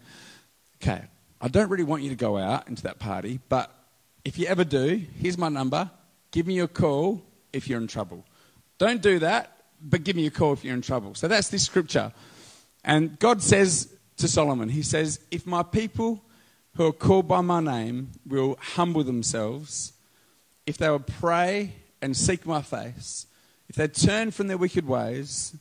okay, 0.83 1.02
I 1.40 1.49
don't 1.49 1.69
really 1.69 1.85
want 1.85 2.02
you 2.02 2.11
to 2.11 2.16
go 2.16 2.37
out 2.37 2.69
into 2.69 2.83
that 2.85 2.99
party, 2.99 3.40
but 3.49 3.75
if 4.25 4.38
you 4.38 4.47
ever 4.47 4.64
do, 4.64 5.02
here's 5.19 5.38
my 5.38 5.49
number. 5.49 5.90
Give 6.30 6.47
me 6.47 6.61
a 6.61 6.69
call 6.69 7.23
if 7.52 7.69
you're 7.69 7.80
in 7.80 7.87
trouble. 7.87 8.25
Don't 8.78 9.02
do 9.02 9.19
that, 9.21 9.57
but 9.83 10.04
give 10.04 10.16
me 10.16 10.26
a 10.26 10.30
call 10.30 10.52
if 10.52 10.64
you're 10.64 10.75
in 10.75 10.83
trouble. 10.83 11.14
So 11.14 11.28
that's 11.28 11.49
this 11.49 11.64
scripture. 11.64 12.12
And 12.85 13.19
God 13.19 13.42
says 13.42 13.92
to 14.19 14.28
Solomon, 14.28 14.69
He 14.69 14.83
says, 14.83 15.21
If 15.30 15.47
my 15.47 15.62
people 15.62 16.23
who 16.76 16.87
are 16.87 16.92
called 16.92 17.28
by 17.28 17.40
my 17.40 17.61
name 17.61 18.11
will 18.26 18.57
humble 18.61 19.04
themselves, 19.04 19.92
if 20.66 20.78
they 20.78 20.88
will 20.88 21.00
pray 21.00 21.75
and 22.02 22.16
seek 22.16 22.47
my 22.47 22.62
face, 22.62 23.26
if 23.69 23.76
they 23.76 23.88
turn 23.88 24.30
from 24.30 24.49
their 24.49 24.59
wicked 24.59 24.87
ways, 24.87 25.57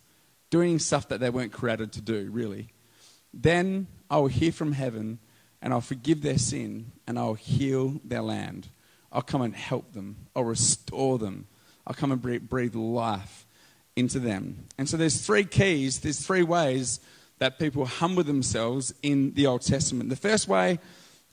doing 0.50 0.80
stuff 0.80 1.08
that 1.10 1.20
they 1.20 1.30
weren't 1.30 1.52
created 1.52 1.92
to 1.94 2.02
do, 2.02 2.30
really, 2.32 2.70
then 3.34 3.88
I 4.10 4.18
will 4.18 4.28
hear 4.28 4.52
from 4.52 4.72
heaven 4.72 5.20
and 5.62 5.74
I'll 5.74 5.82
forgive 5.82 6.22
their 6.22 6.38
sin 6.38 6.92
and 7.08 7.20
I'll 7.20 7.36
heal 7.36 8.00
their 8.04 8.22
land. 8.22 8.70
I'll 9.12 9.22
come 9.22 9.42
and 9.42 9.56
help 9.56 9.94
them. 9.94 10.28
I'll 10.36 10.44
restore 10.44 11.18
them. 11.18 11.48
I'll 11.86 11.96
come 11.96 12.12
and 12.12 12.22
breathe 12.50 12.76
life 12.76 13.46
into 13.96 14.20
them. 14.20 14.66
And 14.78 14.88
so 14.88 14.98
there's 14.98 15.26
three 15.26 15.44
keys, 15.44 16.00
there's 16.00 16.26
three 16.26 16.44
ways 16.44 17.00
that 17.40 17.60
people 17.60 17.86
humble 17.86 18.24
themselves 18.24 18.94
in 19.02 19.34
the 19.34 19.48
Old 19.48 19.62
Testament. 19.62 20.10
The 20.10 20.16
first 20.16 20.48
way 20.48 20.80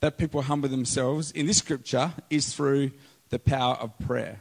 that 0.00 0.18
people 0.18 0.42
humble 0.42 0.68
themselves 0.68 1.30
in 1.32 1.46
this 1.46 1.58
scripture 1.58 2.12
is 2.30 2.54
through 2.54 2.92
the 3.30 3.38
power 3.38 3.74
of 3.74 3.98
prayer. 3.98 4.40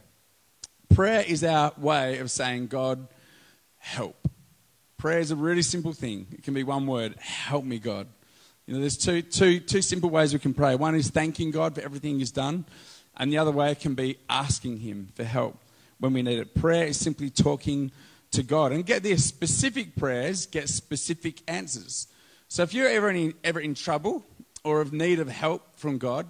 Prayer 0.88 1.24
is 1.26 1.44
our 1.44 1.72
way 1.76 2.18
of 2.18 2.30
saying, 2.30 2.68
God, 2.68 3.06
help. 3.78 4.28
Prayer 4.96 5.18
is 5.18 5.30
a 5.30 5.36
really 5.36 5.62
simple 5.62 5.92
thing. 5.92 6.26
It 6.32 6.42
can 6.42 6.54
be 6.54 6.62
one 6.64 6.86
word 6.86 7.16
help 7.18 7.64
me, 7.64 7.78
God. 7.78 8.08
You 8.66 8.74
know, 8.74 8.80
there's 8.80 8.96
two, 8.96 9.22
two, 9.22 9.60
two 9.60 9.82
simple 9.82 10.10
ways 10.10 10.32
we 10.32 10.38
can 10.38 10.54
pray. 10.54 10.74
One 10.74 10.94
is 10.94 11.10
thanking 11.10 11.50
God 11.50 11.74
for 11.74 11.82
everything 11.82 12.18
He's 12.18 12.32
done, 12.32 12.64
and 13.16 13.32
the 13.32 13.38
other 13.38 13.52
way 13.52 13.74
can 13.74 13.94
be 13.94 14.18
asking 14.28 14.78
Him 14.78 15.08
for 15.14 15.24
help 15.24 15.58
when 15.98 16.12
we 16.12 16.22
need 16.22 16.38
it. 16.38 16.54
Prayer 16.54 16.86
is 16.86 16.98
simply 16.98 17.30
talking 17.30 17.92
to 18.32 18.42
God. 18.42 18.72
And 18.72 18.84
get 18.84 19.02
this 19.02 19.24
specific 19.24 19.96
prayers 19.96 20.46
get 20.46 20.68
specific 20.68 21.42
answers. 21.48 22.08
So 22.48 22.62
if 22.62 22.74
you're 22.74 22.88
ever 22.88 23.10
in, 23.10 23.34
ever 23.44 23.60
in 23.60 23.74
trouble 23.74 24.24
or 24.64 24.80
of 24.80 24.92
need 24.92 25.20
of 25.20 25.28
help 25.28 25.78
from 25.78 25.98
God, 25.98 26.26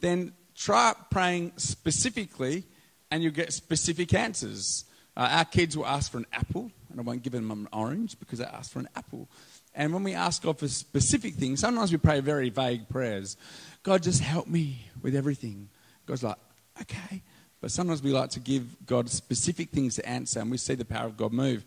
then 0.00 0.32
try 0.54 0.94
praying 1.10 1.52
specifically 1.56 2.64
and 3.10 3.22
you'll 3.22 3.32
get 3.32 3.52
specific 3.52 4.14
answers. 4.14 4.84
Uh, 5.16 5.28
our 5.30 5.44
kids 5.44 5.76
will 5.76 5.86
ask 5.86 6.10
for 6.10 6.18
an 6.18 6.26
apple, 6.32 6.70
and 6.90 7.00
I 7.00 7.02
won't 7.02 7.22
give 7.22 7.32
them 7.32 7.50
an 7.50 7.68
orange 7.72 8.18
because 8.18 8.40
they 8.40 8.44
asked 8.44 8.72
for 8.72 8.80
an 8.80 8.88
apple. 8.96 9.28
And 9.74 9.92
when 9.92 10.04
we 10.04 10.14
ask 10.14 10.42
God 10.42 10.58
for 10.58 10.68
specific 10.68 11.34
things, 11.34 11.60
sometimes 11.60 11.92
we 11.92 11.98
pray 11.98 12.20
very 12.20 12.50
vague 12.50 12.88
prayers. 12.88 13.36
God, 13.82 14.02
just 14.02 14.20
help 14.20 14.46
me 14.46 14.86
with 15.02 15.14
everything. 15.14 15.68
God's 16.06 16.22
like, 16.22 16.36
okay. 16.80 17.22
But 17.60 17.70
sometimes 17.70 18.02
we 18.02 18.12
like 18.12 18.30
to 18.30 18.40
give 18.40 18.86
God 18.86 19.08
specific 19.08 19.70
things 19.70 19.96
to 19.96 20.08
answer, 20.08 20.40
and 20.40 20.50
we 20.50 20.58
see 20.58 20.74
the 20.74 20.84
power 20.84 21.06
of 21.06 21.16
God 21.16 21.32
move. 21.32 21.64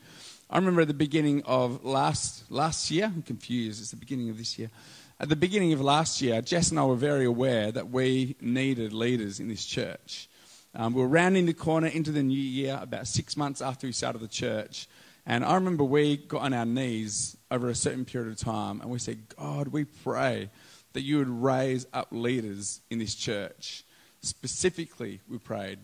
I 0.50 0.58
remember 0.58 0.82
at 0.82 0.88
the 0.88 0.94
beginning 0.94 1.44
of 1.44 1.84
last, 1.84 2.50
last 2.50 2.90
year, 2.90 3.06
I'm 3.06 3.22
confused, 3.22 3.82
it's 3.82 3.92
the 3.92 3.98
beginning 3.98 4.30
of 4.30 4.38
this 4.38 4.58
year. 4.58 4.70
At 5.20 5.30
the 5.30 5.36
beginning 5.36 5.74
of 5.74 5.82
last 5.82 6.22
year, 6.22 6.42
Jess 6.42 6.70
and 6.70 6.80
I 6.80 6.86
were 6.86 6.96
very 6.96 7.26
aware 7.26 7.72
that 7.72 7.90
we 7.90 8.36
needed 8.40 8.94
leaders 8.94 9.40
in 9.40 9.48
this 9.48 9.66
church. 9.66 10.30
Um, 10.80 10.94
we 10.94 11.02
were 11.02 11.08
rounding 11.08 11.48
the 11.48 11.56
corner 11.56 11.88
into 11.88 12.12
the 12.12 12.22
new 12.22 12.40
year, 12.40 12.78
about 12.80 13.08
six 13.08 13.36
months 13.36 13.64
after 13.64 13.88
we 13.88 13.94
started 13.94 14.20
the 14.20 14.28
church. 14.28 14.88
And 15.26 15.44
I 15.44 15.56
remember 15.56 15.84
we 15.84 16.18
got 16.18 16.44
on 16.44 16.54
our 16.54 16.68
knees 16.68 17.36
over 17.50 17.68
a 17.68 17.76
certain 17.76 18.06
period 18.06 18.32
of 18.32 18.38
time 18.38 18.80
and 18.82 18.92
we 18.92 19.00
said, 19.00 19.18
God, 19.36 19.70
we 19.70 19.86
pray 19.86 20.52
that 20.94 21.02
you 21.02 21.18
would 21.18 21.30
raise 21.30 21.88
up 21.94 22.10
leaders 22.12 22.82
in 22.92 23.00
this 23.00 23.16
church. 23.16 23.86
Specifically, 24.22 25.20
we 25.28 25.40
prayed, 25.40 25.80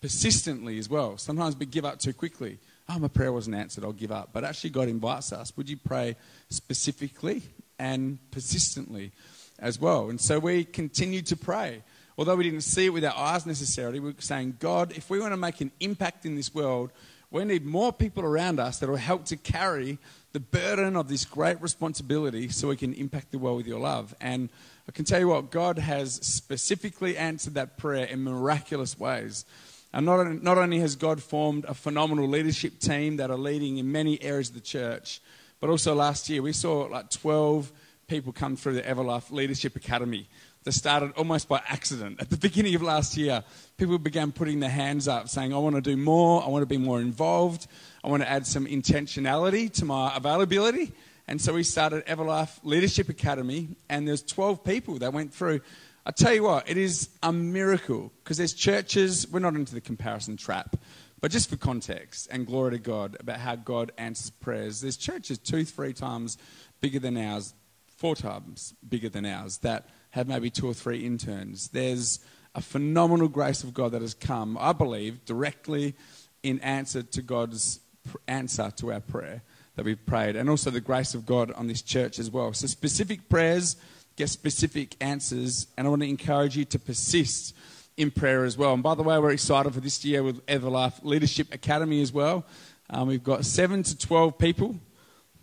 persistently 0.00 0.78
as 0.78 0.88
well. 0.88 1.18
Sometimes 1.18 1.54
we 1.54 1.66
give 1.66 1.84
up 1.84 1.98
too 1.98 2.14
quickly. 2.14 2.58
Oh, 2.88 2.98
my 2.98 3.08
prayer 3.08 3.34
wasn't 3.34 3.56
answered, 3.56 3.84
I'll 3.84 3.92
give 3.92 4.10
up. 4.10 4.30
But 4.32 4.44
actually, 4.44 4.70
God 4.70 4.88
invites 4.88 5.30
us. 5.30 5.54
Would 5.58 5.68
you 5.68 5.76
pray 5.76 6.16
specifically 6.48 7.42
and 7.78 8.18
persistently 8.30 9.12
as 9.58 9.78
well? 9.78 10.08
And 10.08 10.18
so 10.18 10.38
we 10.38 10.64
continued 10.64 11.26
to 11.26 11.36
pray. 11.36 11.82
Although 12.18 12.34
we 12.34 12.44
didn't 12.44 12.62
see 12.62 12.86
it 12.86 12.92
with 12.92 13.04
our 13.04 13.16
eyes 13.16 13.46
necessarily, 13.46 14.00
we 14.00 14.10
were 14.10 14.20
saying, 14.20 14.56
God, 14.58 14.92
if 14.96 15.08
we 15.08 15.20
want 15.20 15.32
to 15.32 15.36
make 15.36 15.60
an 15.60 15.70
impact 15.78 16.26
in 16.26 16.34
this 16.34 16.52
world, 16.52 16.90
we 17.30 17.44
need 17.44 17.64
more 17.64 17.92
people 17.92 18.24
around 18.24 18.58
us 18.58 18.80
that 18.80 18.88
will 18.88 18.96
help 18.96 19.24
to 19.26 19.36
carry 19.36 19.98
the 20.32 20.40
burden 20.40 20.96
of 20.96 21.08
this 21.08 21.24
great 21.24 21.62
responsibility 21.62 22.48
so 22.48 22.68
we 22.68 22.76
can 22.76 22.92
impact 22.94 23.30
the 23.30 23.38
world 23.38 23.58
with 23.58 23.68
your 23.68 23.78
love. 23.78 24.16
And 24.20 24.48
I 24.88 24.92
can 24.92 25.04
tell 25.04 25.20
you 25.20 25.28
what, 25.28 25.52
God 25.52 25.78
has 25.78 26.14
specifically 26.14 27.16
answered 27.16 27.54
that 27.54 27.76
prayer 27.76 28.06
in 28.06 28.24
miraculous 28.24 28.98
ways. 28.98 29.44
And 29.92 30.04
not, 30.04 30.42
not 30.42 30.58
only 30.58 30.80
has 30.80 30.96
God 30.96 31.22
formed 31.22 31.66
a 31.66 31.74
phenomenal 31.74 32.28
leadership 32.28 32.80
team 32.80 33.18
that 33.18 33.30
are 33.30 33.38
leading 33.38 33.78
in 33.78 33.92
many 33.92 34.20
areas 34.20 34.48
of 34.48 34.56
the 34.56 34.60
church, 34.60 35.20
but 35.60 35.70
also 35.70 35.94
last 35.94 36.28
year 36.28 36.42
we 36.42 36.52
saw 36.52 36.88
like 36.90 37.10
12 37.10 37.70
people 38.08 38.32
come 38.32 38.56
through 38.56 38.74
the 38.74 38.82
Everlife 38.82 39.30
Leadership 39.30 39.76
Academy 39.76 40.28
that 40.64 40.72
started 40.72 41.12
almost 41.16 41.48
by 41.48 41.62
accident. 41.68 42.20
At 42.20 42.30
the 42.30 42.36
beginning 42.36 42.74
of 42.74 42.82
last 42.82 43.16
year, 43.16 43.42
people 43.76 43.98
began 43.98 44.32
putting 44.32 44.60
their 44.60 44.70
hands 44.70 45.08
up 45.08 45.28
saying, 45.28 45.54
I 45.54 45.58
want 45.58 45.76
to 45.76 45.80
do 45.80 45.96
more, 45.96 46.42
I 46.42 46.48
want 46.48 46.62
to 46.62 46.66
be 46.66 46.78
more 46.78 47.00
involved, 47.00 47.66
I 48.04 48.08
want 48.08 48.22
to 48.22 48.28
add 48.28 48.46
some 48.46 48.66
intentionality 48.66 49.72
to 49.74 49.84
my 49.84 50.16
availability. 50.16 50.92
And 51.26 51.40
so 51.40 51.52
we 51.52 51.62
started 51.62 52.06
Everlife 52.06 52.58
Leadership 52.62 53.08
Academy, 53.08 53.68
and 53.88 54.08
there's 54.08 54.22
12 54.22 54.64
people 54.64 54.98
that 55.00 55.12
went 55.12 55.32
through. 55.32 55.60
I 56.06 56.10
tell 56.10 56.32
you 56.32 56.42
what, 56.42 56.68
it 56.68 56.78
is 56.78 57.10
a 57.22 57.32
miracle 57.32 58.12
because 58.24 58.38
there's 58.38 58.54
churches, 58.54 59.28
we're 59.28 59.40
not 59.40 59.54
into 59.54 59.74
the 59.74 59.80
comparison 59.80 60.38
trap, 60.38 60.76
but 61.20 61.30
just 61.30 61.50
for 61.50 61.56
context 61.56 62.28
and 62.30 62.46
glory 62.46 62.72
to 62.72 62.78
God 62.78 63.16
about 63.20 63.40
how 63.40 63.56
God 63.56 63.92
answers 63.98 64.30
prayers, 64.30 64.80
there's 64.80 64.96
churches 64.96 65.36
two, 65.36 65.64
three 65.64 65.92
times 65.92 66.38
bigger 66.80 66.98
than 66.98 67.16
ours, 67.16 67.54
four 67.96 68.16
times 68.16 68.74
bigger 68.88 69.08
than 69.08 69.26
ours 69.26 69.58
that 69.58 69.88
have 70.18 70.28
maybe 70.28 70.50
two 70.50 70.66
or 70.66 70.74
three 70.74 71.06
interns. 71.06 71.68
There's 71.68 72.18
a 72.54 72.60
phenomenal 72.60 73.28
grace 73.28 73.62
of 73.62 73.72
God 73.72 73.92
that 73.92 74.02
has 74.02 74.14
come, 74.14 74.58
I 74.60 74.72
believe, 74.72 75.24
directly 75.24 75.94
in 76.42 76.58
answer 76.60 77.02
to 77.02 77.22
God's 77.22 77.80
answer 78.26 78.70
to 78.76 78.92
our 78.92 79.00
prayer 79.00 79.42
that 79.76 79.84
we've 79.84 80.04
prayed, 80.06 80.34
and 80.34 80.50
also 80.50 80.70
the 80.70 80.80
grace 80.80 81.14
of 81.14 81.24
God 81.24 81.52
on 81.52 81.68
this 81.68 81.82
church 81.82 82.18
as 82.18 82.30
well. 82.30 82.52
So, 82.52 82.66
specific 82.66 83.28
prayers 83.28 83.76
get 84.16 84.28
specific 84.28 84.96
answers, 85.00 85.68
and 85.76 85.86
I 85.86 85.90
want 85.90 86.02
to 86.02 86.08
encourage 86.08 86.56
you 86.56 86.64
to 86.64 86.78
persist 86.80 87.54
in 87.96 88.10
prayer 88.10 88.44
as 88.44 88.58
well. 88.58 88.74
And 88.74 88.82
by 88.82 88.96
the 88.96 89.04
way, 89.04 89.18
we're 89.20 89.30
excited 89.30 89.72
for 89.72 89.80
this 89.80 90.04
year 90.04 90.24
with 90.24 90.44
Everlife 90.46 91.04
Leadership 91.04 91.54
Academy 91.54 92.02
as 92.02 92.12
well. 92.12 92.44
Um, 92.90 93.06
we've 93.06 93.22
got 93.22 93.44
seven 93.44 93.84
to 93.84 93.96
12 93.96 94.36
people 94.36 94.74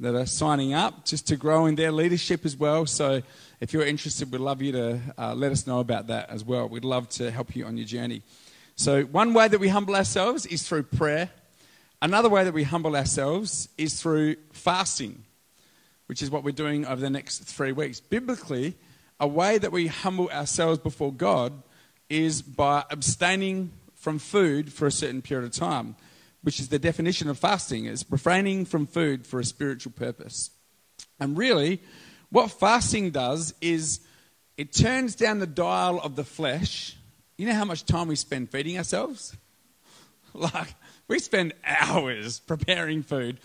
that 0.02 0.16
are 0.16 0.26
signing 0.26 0.74
up 0.74 1.06
just 1.06 1.28
to 1.28 1.38
grow 1.38 1.66
in 1.66 1.76
their 1.76 1.94
leadership 1.94 2.44
as 2.44 2.58
well. 2.58 2.86
So, 2.86 3.22
if 3.60 3.74
you're 3.74 3.86
interested, 3.86 4.32
we'd 4.32 4.42
love 4.42 4.62
you 4.62 4.72
to 4.74 5.00
uh, 5.18 5.34
let 5.34 5.52
us 5.52 5.66
know 5.66 5.80
about 5.80 6.08
that 6.08 6.30
as 6.30 6.44
well. 6.44 6.68
We'd 6.68 6.84
love 6.84 7.08
to 7.10 7.32
help 7.32 7.56
you 7.56 7.66
on 7.66 7.78
your 7.78 7.86
journey. 7.86 8.22
So, 8.76 9.04
one 9.04 9.34
way 9.34 9.48
that 9.48 9.60
we 9.60 9.70
humble 9.70 9.96
ourselves 9.96 10.46
is 10.46 10.68
through 10.68 10.84
prayer. 10.84 11.30
Another 12.02 12.28
way 12.28 12.44
that 12.44 12.54
we 12.54 12.64
humble 12.64 12.96
ourselves 12.96 13.70
is 13.78 14.02
through 14.02 14.36
fasting, 14.52 15.24
which 16.08 16.22
is 16.22 16.30
what 16.30 16.44
we're 16.44 16.52
doing 16.52 16.86
over 16.86 17.00
the 17.00 17.10
next 17.10 17.40
three 17.40 17.72
weeks. 17.72 18.02
Biblically, 18.02 18.76
a 19.20 19.28
way 19.28 19.58
that 19.58 19.72
we 19.72 19.88
humble 19.88 20.30
ourselves 20.30 20.78
before 20.78 21.14
God 21.14 21.54
is 22.10 22.42
by 22.42 22.84
abstaining 22.92 23.72
from 23.96 24.20
food 24.20 24.72
for 24.74 24.86
a 24.86 24.92
certain 24.92 25.22
period 25.22 25.46
of 25.46 25.52
time, 25.52 25.96
which 26.44 26.60
is 26.60 26.68
the 26.68 26.78
definition 26.78 27.30
of 27.30 27.40
fasting, 27.40 27.86
is 27.86 28.06
refraining 28.10 28.66
from 28.66 28.86
food 28.86 29.26
for 29.26 29.40
a 29.40 29.46
spiritual 29.46 29.94
purpose. 29.94 30.52
And 31.20 31.38
really, 31.38 31.82
what 32.36 32.52
fasting 32.52 33.12
does 33.12 33.54
is 33.62 34.02
it 34.58 34.74
turns 34.74 35.16
down 35.16 35.40
the 35.40 35.48
dial 35.48 36.02
of 36.02 36.18
the 36.18 36.26
flesh. 36.26 36.98
You 37.38 37.48
know 37.48 37.54
how 37.54 37.64
much 37.64 37.86
time 37.86 38.10
we 38.10 38.18
spend 38.18 38.50
feeding 38.52 38.78
ourselves? 38.78 39.36
Like, 40.34 40.76
we 41.08 41.20
spend 41.20 41.54
hours 41.64 42.42
preparing 42.42 43.04
food. 43.04 43.40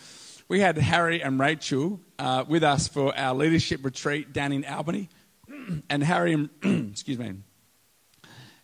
We 0.49 0.59
had 0.59 0.77
Harry 0.77 1.23
and 1.23 1.39
Rachel 1.39 2.01
uh, 2.19 2.45
with 2.49 2.65
us 2.65 2.89
for 2.89 3.17
our 3.17 3.33
leadership 3.33 3.85
retreat 3.85 4.33
down 4.33 4.51
in 4.51 4.65
Albany. 4.65 5.09
And 5.89 6.03
Harry 6.03 6.33
and, 6.33 6.51
excuse 6.91 7.17
me, 7.17 7.35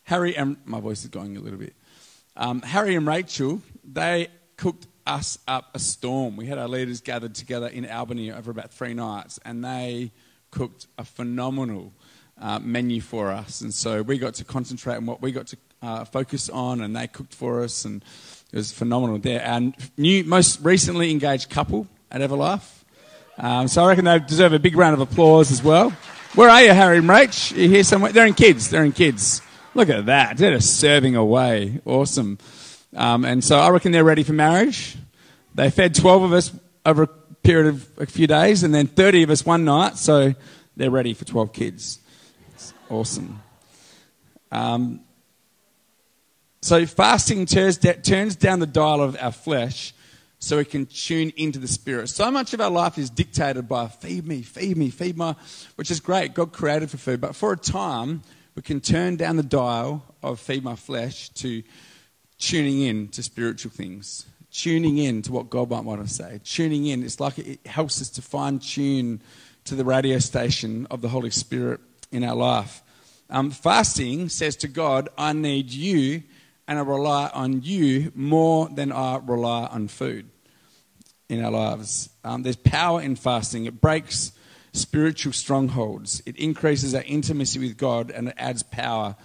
Harry 0.02 0.37
and, 0.37 0.56
my 0.64 0.80
voice 0.80 1.04
is 1.04 1.11
going 1.11 1.37
a 1.37 1.40
little 1.40 1.61
bit. 1.61 1.75
Um, 2.37 2.62
Harry 2.62 2.97
and 2.97 3.06
Rachel, 3.06 3.62
they 3.85 4.26
cooked 4.56 4.88
us 5.07 5.39
up 5.47 5.71
a 5.75 5.79
storm. 5.79 6.37
We 6.37 6.47
had 6.47 6.59
our 6.59 6.69
leaders 6.69 7.01
gathered 7.01 7.35
together 7.35 7.69
in 7.69 7.89
Albany 7.89 8.33
over 8.33 8.51
about 8.51 8.71
three 8.71 8.95
nights, 8.95 9.39
and 9.45 9.65
they 9.65 10.13
cooked 10.51 10.87
a 10.99 11.05
phenomenal 11.05 11.93
uh, 12.41 12.59
menu 12.59 13.01
for 13.01 13.31
us. 13.31 13.61
And 13.61 13.73
so 13.73 14.03
we 14.03 14.19
got 14.19 14.35
to 14.35 14.45
concentrate 14.45 14.97
on 14.97 15.07
what 15.07 15.23
we 15.23 15.33
got 15.33 15.47
to 15.49 15.57
uh, 15.83 16.05
focus 16.05 16.49
on, 16.49 16.81
and 16.81 16.95
they 16.97 17.07
cooked 17.07 17.35
for 17.35 17.63
us, 17.63 17.85
and 17.85 18.05
it 18.53 18.57
was 18.57 18.73
phenomenal 18.73 19.19
there. 19.19 19.43
And 19.45 19.75
new, 19.97 20.25
most 20.25 20.61
recently 20.61 21.11
engaged 21.11 21.51
couple 21.51 21.87
at 22.11 22.21
Everlife. 22.21 22.85
Um, 23.39 23.69
so 23.69 23.85
I 23.85 23.89
reckon 23.89 24.07
they 24.07 24.19
deserve 24.19 24.53
a 24.53 24.59
big 24.59 24.77
round 24.77 24.95
of 24.95 25.01
applause 25.01 25.51
as 25.53 25.63
well. 25.63 25.91
Where 26.35 26.49
are 26.49 26.63
you, 26.63 26.73
Harry 26.73 26.99
and 26.99 27.09
Rach? 27.09 27.57
You 27.57 27.69
here 27.69 27.83
somewhere? 27.83 28.13
They're 28.13 28.27
in 28.27 28.35
kids. 28.35 28.71
They're 28.71 28.85
in 28.85 28.93
kids. 28.93 29.43
Look 29.75 29.91
at 29.91 30.07
that. 30.07 30.39
They're 30.39 30.55
just 30.55 30.79
serving 30.79 31.17
away. 31.17 31.81
Awesome. 31.85 32.39
Um, 32.97 33.25
and 33.25 33.45
so 33.45 33.59
I 33.59 33.69
reckon 33.69 33.93
they're 33.93 34.05
ready 34.05 34.23
for 34.23 34.33
marriage. 34.33 34.97
They 35.55 35.71
fed 35.71 35.95
12 35.95 36.23
of 36.23 36.33
us 36.33 36.53
over 36.85 37.03
a 37.05 37.07
period 37.07 37.69
of 37.69 37.88
a 37.99 38.07
few 38.07 38.26
days 38.26 38.62
and 38.62 38.75
then 38.75 38.87
30 38.87 39.23
of 39.25 39.31
us 39.31 39.45
one 39.45 39.65
night. 39.65 39.99
So 39.99 40.35
they're 40.76 40.91
ready 40.91 41.12
for 41.12 41.25
12 41.25 41.53
kids. 41.53 41.99
It's 42.55 42.73
awesome. 42.88 43.43
Um, 44.50 45.00
so 46.62 46.87
fasting 46.87 47.47
turns, 47.47 47.79
turns 47.79 48.35
down 48.35 48.61
the 48.61 48.67
dial 48.67 49.03
of 49.03 49.17
our 49.21 49.31
flesh 49.31 49.93
so 50.38 50.57
we 50.57 50.65
can 50.65 50.87
tune 50.87 51.33
into 51.37 51.59
the 51.59 51.69
spirit. 51.69 52.09
So 52.09 52.31
much 52.31 52.55
of 52.55 52.61
our 52.61 52.71
life 52.71 52.99
is 52.99 53.11
dictated 53.11 53.69
by 53.69 53.88
feed 53.88 54.26
me, 54.26 54.43
feed 54.43 54.76
me, 54.76 54.91
feed 54.91 55.17
my, 55.17 55.37
which 55.76 55.91
is 55.91 56.00
great. 56.00 56.35
God 56.35 56.53
created 56.53 56.91
for 56.91 56.97
food. 56.97 57.21
But 57.21 57.37
for 57.37 57.53
a 57.53 57.57
time, 57.57 58.23
we 58.55 58.62
can 58.62 58.81
turn 58.81 59.17
down 59.17 59.37
the 59.37 59.43
dial 59.43 60.03
of 60.23 60.41
feed 60.41 60.65
my 60.65 60.76
flesh 60.76 61.29
to 61.31 61.62
tuning 62.38 62.83
in 62.83 63.09
to 63.09 63.23
spiritual 63.23 63.71
things, 63.71 64.26
tuning 64.50 64.99
in 64.99 65.23
to 65.23 65.33
what 65.33 65.50
God 65.50 65.71
might 65.71 65.85
want 65.85 66.07
to 66.07 66.12
say. 66.12 66.40
Tuning 66.45 66.87
in, 66.87 67.02
it's 67.02 67.21
like 67.21 67.38
it 67.38 67.66
helps 67.66 68.00
us 68.00 68.11
to 68.11 68.23
fine 68.23 68.59
tune 68.59 69.21
to 69.64 69.75
the 69.75 69.85
radio 69.85 70.19
station 70.19 70.87
of 70.90 71.02
the 71.02 71.09
Holy 71.09 71.31
Spirit 71.31 71.81
in 72.12 72.25
our 72.25 72.37
life. 72.37 72.83
Um, 73.28 73.50
fasting 73.50 74.28
says 74.28 74.57
to 74.57 74.69
God, 74.69 75.09
I 75.19 75.33
need 75.33 75.71
you 75.71 76.23
and 76.69 76.78
I 76.78 76.83
rely 76.83 77.31
on 77.33 77.62
you 77.62 78.12
more 78.14 78.69
than 78.69 78.93
I 78.93 79.16
rely 79.16 79.66
on 79.66 79.88
food 79.88 80.28
in 81.28 81.45
our 81.45 81.50
lives. 81.50 82.09
Um, 82.25 82.43
there's 82.43 82.57
power 82.57 83.00
in 83.00 83.16
fasting, 83.16 83.66
it 83.66 83.81
breaks 83.81 84.33
spiritual 84.73 85.33
strongholds, 85.33 86.23
it 86.26 86.37
increases 86.37 86.95
our 86.95 87.02
intimacy 87.02 87.59
with 87.59 87.76
God, 87.76 88.11
and 88.11 88.28
it 88.28 88.35
adds 88.37 88.62
power 88.62 89.16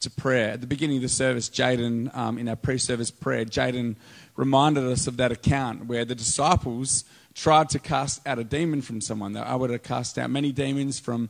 to 0.00 0.10
prayer. 0.10 0.50
At 0.50 0.60
the 0.60 0.66
beginning 0.66 0.96
of 0.96 1.02
the 1.02 1.08
service, 1.08 1.48
Jaden, 1.48 2.14
um, 2.16 2.38
in 2.38 2.48
our 2.48 2.56
pre 2.56 2.78
service 2.78 3.10
prayer, 3.10 3.44
Jaden 3.44 3.96
reminded 4.36 4.84
us 4.84 5.06
of 5.06 5.16
that 5.16 5.32
account 5.32 5.86
where 5.86 6.04
the 6.04 6.14
disciples 6.14 7.04
tried 7.34 7.68
to 7.70 7.78
cast 7.78 8.26
out 8.26 8.38
a 8.38 8.44
demon 8.44 8.82
from 8.82 9.00
someone. 9.00 9.32
They 9.32 9.40
were 9.40 9.46
able 9.46 9.68
to 9.68 9.78
cast 9.78 10.18
out 10.18 10.30
many 10.30 10.52
demons 10.52 10.98
from, 11.00 11.28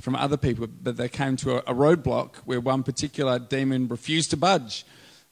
from 0.00 0.14
other 0.14 0.36
people, 0.36 0.66
but 0.66 0.96
they 0.96 1.08
came 1.08 1.36
to 1.36 1.56
a, 1.56 1.72
a 1.72 1.74
roadblock 1.74 2.36
where 2.44 2.60
one 2.60 2.82
particular 2.82 3.38
demon 3.38 3.88
refused 3.88 4.30
to 4.30 4.36
budge. 4.36 4.84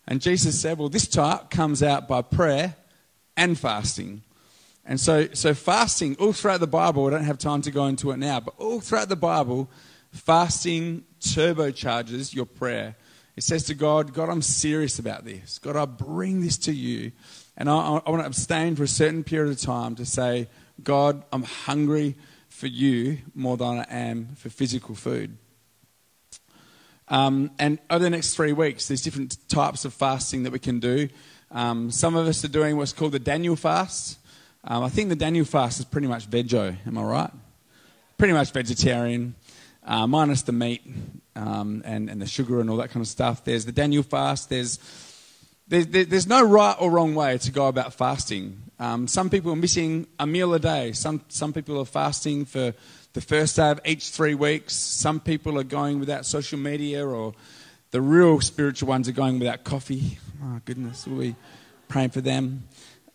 And 0.07 0.23
Jesus 0.23 0.59
said, 0.59 0.79
Well, 0.79 0.89
this 0.89 1.07
type 1.07 1.51
comes 1.51 1.83
out 1.83 2.09
by 2.09 2.23
prayer 2.23 2.77
and 3.37 3.59
fasting. 3.59 4.23
And 4.87 4.99
so, 4.99 5.29
so 5.35 5.53
fasting, 5.53 6.17
all 6.19 6.33
throughout 6.33 6.61
the 6.61 6.67
Bible, 6.67 7.07
I 7.07 7.11
don't 7.11 7.25
have 7.25 7.37
time 7.37 7.61
to 7.63 7.71
go 7.71 7.85
into 7.87 8.11
it 8.11 8.17
now, 8.17 8.41
but 8.41 8.55
all 8.57 8.81
throughout 8.81 9.11
the 9.11 9.17
Bible, 9.17 9.69
fasting 10.19 11.05
turbocharges 11.21 12.35
your 12.35 12.47
prayer. 12.47 12.97
It 13.37 13.45
says 13.45 13.65
to 13.65 13.75
God, 13.75 14.13
God, 14.13 14.29
I'm 14.29 14.43
serious 14.43 14.99
about 14.99 15.25
this. 15.25 15.59
God, 15.59 15.77
I 15.77 15.85
bring 15.85 16.41
this 16.41 16.59
to 16.59 16.73
you. 16.73 17.13
And 17.57 17.71
I, 17.71 17.75
I 17.75 18.11
want 18.11 18.23
to 18.23 18.27
abstain 18.27 18.77
for 18.77 18.83
a 18.83 18.89
certain 18.89 19.25
period 19.25 19.51
of 19.51 19.61
time 19.61 19.95
to 19.97 20.05
say, 20.05 20.49
God, 20.83 21.23
I'm 21.33 21.45
hungry 21.45 22.17
for 22.49 22.67
you 22.67 23.19
more 23.35 23.57
than 23.57 23.79
I 23.79 23.87
am 23.91 24.35
for 24.37 24.49
physical 24.49 24.95
food. 24.95 25.37
Um, 27.09 27.51
and 27.59 27.79
over 27.91 28.03
the 28.03 28.11
next 28.11 28.35
three 28.35 28.53
weeks, 28.53 28.89
there's 28.89 29.03
different 29.03 29.37
types 29.49 29.85
of 29.85 29.95
fasting 29.95 30.43
that 30.43 30.53
we 30.53 30.59
can 30.59 30.79
do. 30.79 31.09
Um, 31.51 31.91
some 31.91 32.17
of 32.17 32.27
us 32.27 32.45
are 32.45 32.49
doing 32.49 32.77
what's 32.77 32.93
called 32.93 33.13
the 33.13 33.19
Daniel 33.19 33.57
fast. 33.57 34.19
Um, 34.65 34.83
I 34.83 34.89
think 34.89 35.09
the 35.09 35.17
Daniel 35.17 35.45
fast 35.45 35.79
is 35.79 35.85
pretty 35.85 36.07
much 36.07 36.29
veggie. 36.29 36.77
Am 36.87 36.99
I 36.99 37.03
right? 37.03 37.31
Pretty 38.19 38.35
much 38.35 38.51
vegetarian, 38.51 39.35
uh, 39.89 40.07
minus 40.07 40.43
the 40.43 40.53
meat 40.53 40.83
um, 41.35 41.83
and, 41.85 42.11
and 42.11 42.21
the 42.21 42.27
sugar 42.27 42.61
and 42.61 42.69
all 42.69 42.77
that 42.77 42.91
kind 42.91 43.01
of 43.01 43.09
stuff. 43.09 43.43
There's 43.43 43.65
the 43.65 43.73
Daniel 43.73 44.03
fast. 44.03 44.51
There's, 44.51 44.79
there's, 45.67 45.87
there's 45.87 46.27
no 46.27 46.45
right 46.45 46.77
or 46.79 46.91
wrong 46.91 47.15
way 47.15 47.39
to 47.39 47.51
go 47.51 47.67
about 47.69 47.95
fasting. 47.95 48.61
Um, 48.79 49.09
some 49.09 49.31
people 49.31 49.51
are 49.53 49.57
missing 49.57 50.07
a 50.21 50.27
meal 50.27 50.53
a 50.53 50.59
day. 50.59 50.93
Some, 50.93 51.23
some 51.29 51.53
people 51.53 51.81
are 51.81 51.87
fasting 51.87 52.45
for 52.45 52.75
the 53.15 53.21
first 53.21 53.57
day 53.57 53.71
of 53.71 53.81
each 53.85 54.11
three 54.11 54.35
weeks. 54.35 54.75
Some 54.75 55.21
people 55.21 55.59
are 55.59 55.65
going 55.65 55.99
without 55.99 56.27
social 56.27 56.59
media, 56.59 57.07
or 57.07 57.35
the 57.91 58.03
real 58.03 58.41
spiritual 58.41 58.89
ones 58.89 59.09
are 59.09 59.13
going 59.13 59.39
without 59.39 59.65
coffee. 59.65 60.19
Oh, 60.45 60.61
goodness, 60.65 61.07
we'll 61.07 61.21
be 61.21 61.37
praying 61.89 62.11
for 62.11 62.21
them. 62.21 62.69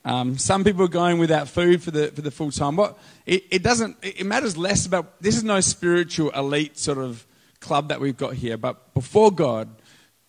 Um, 0.05 0.37
some 0.37 0.63
people 0.63 0.83
are 0.83 0.89
going 0.89 1.17
without 1.17 1.47
food 1.47 1.81
for 1.81 1.91
the, 1.91 2.07
for 2.07 2.21
the 2.21 2.31
full 2.31 2.51
time. 2.51 2.75
What, 2.75 2.97
it, 3.25 3.45
it 3.51 3.63
doesn't, 3.63 3.97
it 4.01 4.25
matters 4.25 4.57
less 4.57 4.85
about, 4.85 5.21
this 5.21 5.37
is 5.37 5.43
no 5.43 5.61
spiritual 5.61 6.29
elite 6.31 6.77
sort 6.77 6.97
of 6.97 7.25
club 7.61 7.87
that 7.87 8.01
we've 8.01 8.17
got 8.17 8.33
here, 8.33 8.57
but 8.57 8.93
before 8.93 9.31
God, 9.31 9.69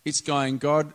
it's 0.05 0.21
going, 0.21 0.57
God, 0.59 0.93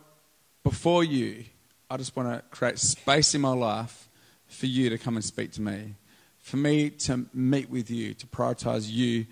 before 0.63 1.03
you, 1.03 1.45
I 1.89 1.97
just 1.97 2.15
want 2.15 2.29
to 2.29 2.41
create 2.49 2.79
space 2.79 3.35
in 3.35 3.41
my 3.41 3.53
life 3.53 4.09
for 4.47 4.65
you 4.65 4.89
to 4.89 4.97
come 4.97 5.15
and 5.15 5.23
speak 5.23 5.51
to 5.53 5.61
me, 5.61 5.95
for 6.39 6.57
me 6.57 6.89
to 6.89 7.25
meet 7.33 7.69
with 7.69 7.91
you, 7.91 8.13
to 8.15 8.25
prioritize 8.27 8.89
you 8.89 9.27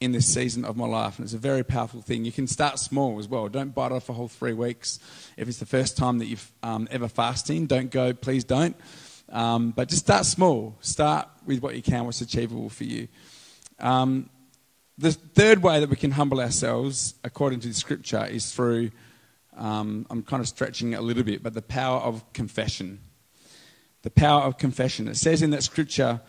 in 0.00 0.12
this 0.12 0.32
season 0.32 0.64
of 0.64 0.76
my 0.76 0.86
life. 0.86 1.18
And 1.18 1.24
it's 1.24 1.34
a 1.34 1.38
very 1.38 1.62
powerful 1.62 2.02
thing. 2.02 2.24
You 2.24 2.32
can 2.32 2.46
start 2.46 2.78
small 2.78 3.18
as 3.18 3.28
well. 3.28 3.48
Don't 3.48 3.74
bite 3.74 3.92
off 3.92 4.08
a 4.08 4.12
whole 4.12 4.28
three 4.28 4.52
weeks. 4.52 4.98
If 5.36 5.48
it's 5.48 5.58
the 5.58 5.66
first 5.66 5.96
time 5.96 6.18
that 6.18 6.26
you've 6.26 6.52
um, 6.62 6.88
ever 6.90 7.08
fasting, 7.08 7.66
don't 7.66 7.90
go, 7.90 8.12
please 8.12 8.44
don't. 8.44 8.76
Um, 9.34 9.72
but 9.72 9.88
just 9.88 10.04
start 10.04 10.24
small. 10.24 10.76
Start 10.80 11.28
with 11.44 11.60
what 11.60 11.74
you 11.74 11.82
can, 11.82 12.04
what's 12.06 12.20
achievable 12.20 12.68
for 12.70 12.84
you. 12.84 13.08
Um, 13.80 14.30
the 14.96 15.10
third 15.10 15.60
way 15.60 15.80
that 15.80 15.90
we 15.90 15.96
can 15.96 16.12
humble 16.12 16.40
ourselves, 16.40 17.14
according 17.24 17.58
to 17.60 17.68
the 17.68 17.74
scripture, 17.74 18.24
is 18.24 18.52
through, 18.52 18.92
um, 19.56 20.06
I'm 20.08 20.22
kind 20.22 20.40
of 20.40 20.46
stretching 20.46 20.94
a 20.94 21.00
little 21.00 21.24
bit, 21.24 21.42
but 21.42 21.52
the 21.52 21.62
power 21.62 21.98
of 21.98 22.32
confession. 22.32 23.00
The 24.02 24.10
power 24.10 24.42
of 24.42 24.56
confession. 24.56 25.08
It 25.08 25.16
says 25.16 25.42
in 25.42 25.50
that 25.50 25.64
scripture 25.64 26.20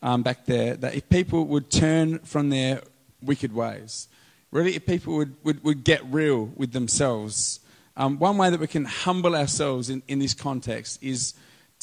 um, 0.00 0.22
back 0.22 0.46
there 0.46 0.76
that 0.76 0.94
if 0.94 1.08
people 1.08 1.46
would 1.46 1.70
turn 1.70 2.20
from 2.20 2.50
their 2.50 2.82
wicked 3.20 3.52
ways. 3.52 4.08
Really, 4.52 4.76
if 4.76 4.86
people 4.86 5.16
would, 5.16 5.34
would, 5.42 5.64
would 5.64 5.82
get 5.82 6.04
real 6.04 6.50
with 6.54 6.72
themselves, 6.72 7.58
um, 7.96 8.18
one 8.20 8.36
way 8.36 8.50
that 8.50 8.60
we 8.60 8.68
can 8.68 8.84
humble 8.84 9.34
ourselves 9.34 9.90
in, 9.90 10.02
in 10.06 10.20
this 10.20 10.34
context 10.34 11.02
is 11.02 11.34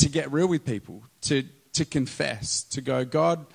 to 0.01 0.09
get 0.09 0.31
real 0.31 0.47
with 0.47 0.65
people, 0.65 1.03
to, 1.21 1.43
to 1.73 1.85
confess, 1.85 2.63
to 2.63 2.81
go, 2.81 3.05
God, 3.05 3.45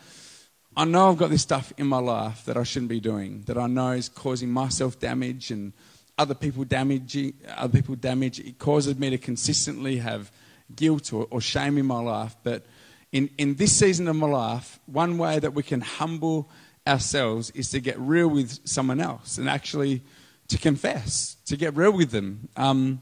I 0.77 0.85
know 0.85 1.11
I've 1.11 1.17
got 1.17 1.31
this 1.31 1.43
stuff 1.43 1.73
in 1.77 1.87
my 1.87 1.99
life 1.99 2.45
that 2.45 2.57
I 2.57 2.63
shouldn't 2.63 2.91
be 2.91 3.01
doing, 3.01 3.43
that 3.47 3.59
I 3.59 3.67
know 3.67 3.93
is 3.93 4.09
causing 4.09 4.51
myself 4.51 5.01
damage 5.01 5.51
and 5.51 5.73
other 6.19 6.35
people 6.35 6.65
damage. 6.65 7.17
Other 7.57 7.81
people 7.81 7.95
damage. 7.95 8.41
It 8.41 8.59
causes 8.59 8.99
me 8.99 9.11
to 9.11 9.19
consistently 9.19 9.99
have 9.99 10.31
guilt 10.75 11.13
or, 11.13 11.27
or 11.31 11.41
shame 11.41 11.79
in 11.79 11.87
my 11.87 12.01
life. 12.01 12.37
But 12.43 12.65
in, 13.13 13.29
in 13.39 13.57
this 13.57 13.77
season 13.77 14.09
of 14.09 14.17
my 14.17 14.27
life, 14.27 14.79
one 14.87 15.19
way 15.19 15.39
that 15.39 15.53
we 15.53 15.63
can 15.63 15.81
humble 15.81 16.49
ourselves 16.87 17.51
is 17.51 17.71
to 17.71 17.81
get 17.81 17.99
real 17.99 18.29
with 18.29 18.67
someone 18.67 19.01
else 19.01 19.39
and 19.39 19.49
actually 19.49 20.03
to 20.49 20.59
confess, 20.59 21.37
to 21.47 21.57
get 21.57 21.75
real 21.77 21.93
with 21.93 22.13
them. 22.13 22.49
Um, 22.57 23.01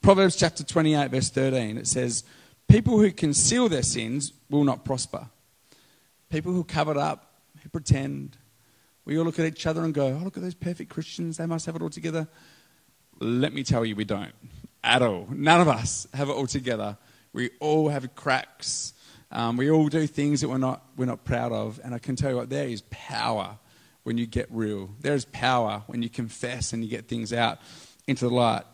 Proverbs 0.00 0.34
chapter 0.36 0.64
28, 0.64 1.10
verse 1.10 1.30
13, 1.30 1.78
it 1.78 1.86
says, 1.86 2.24
People 2.72 2.98
who 2.98 3.10
conceal 3.12 3.68
their 3.68 3.82
sins 3.82 4.32
will 4.48 4.64
not 4.64 4.82
prosper. 4.82 5.26
People 6.30 6.54
who 6.54 6.64
cover 6.64 6.92
it 6.92 6.96
up, 6.96 7.42
who 7.62 7.68
pretend, 7.68 8.38
we 9.04 9.18
all 9.18 9.26
look 9.26 9.38
at 9.38 9.44
each 9.44 9.66
other 9.66 9.84
and 9.84 9.92
go, 9.92 10.06
Oh, 10.06 10.24
look 10.24 10.38
at 10.38 10.42
those 10.42 10.54
perfect 10.54 10.88
Christians, 10.88 11.36
they 11.36 11.44
must 11.44 11.66
have 11.66 11.76
it 11.76 11.82
all 11.82 11.90
together. 11.90 12.26
Let 13.20 13.52
me 13.52 13.62
tell 13.62 13.84
you, 13.84 13.94
we 13.94 14.06
don't 14.06 14.32
at 14.82 15.02
all. 15.02 15.28
None 15.30 15.60
of 15.60 15.68
us 15.68 16.06
have 16.14 16.30
it 16.30 16.32
all 16.32 16.46
together. 16.46 16.96
We 17.34 17.50
all 17.60 17.90
have 17.90 18.14
cracks. 18.14 18.94
Um, 19.30 19.58
we 19.58 19.70
all 19.70 19.88
do 19.88 20.06
things 20.06 20.40
that 20.40 20.48
we're 20.48 20.56
not, 20.56 20.82
we're 20.96 21.04
not 21.04 21.26
proud 21.26 21.52
of. 21.52 21.78
And 21.84 21.94
I 21.94 21.98
can 21.98 22.16
tell 22.16 22.30
you 22.30 22.36
what, 22.36 22.48
there 22.48 22.68
is 22.68 22.80
power 22.88 23.58
when 24.04 24.16
you 24.16 24.24
get 24.24 24.46
real. 24.50 24.88
There 24.98 25.14
is 25.14 25.26
power 25.26 25.82
when 25.88 26.02
you 26.02 26.08
confess 26.08 26.72
and 26.72 26.82
you 26.82 26.88
get 26.88 27.06
things 27.06 27.34
out 27.34 27.58
into 28.06 28.26
the 28.26 28.34
light. 28.34 28.64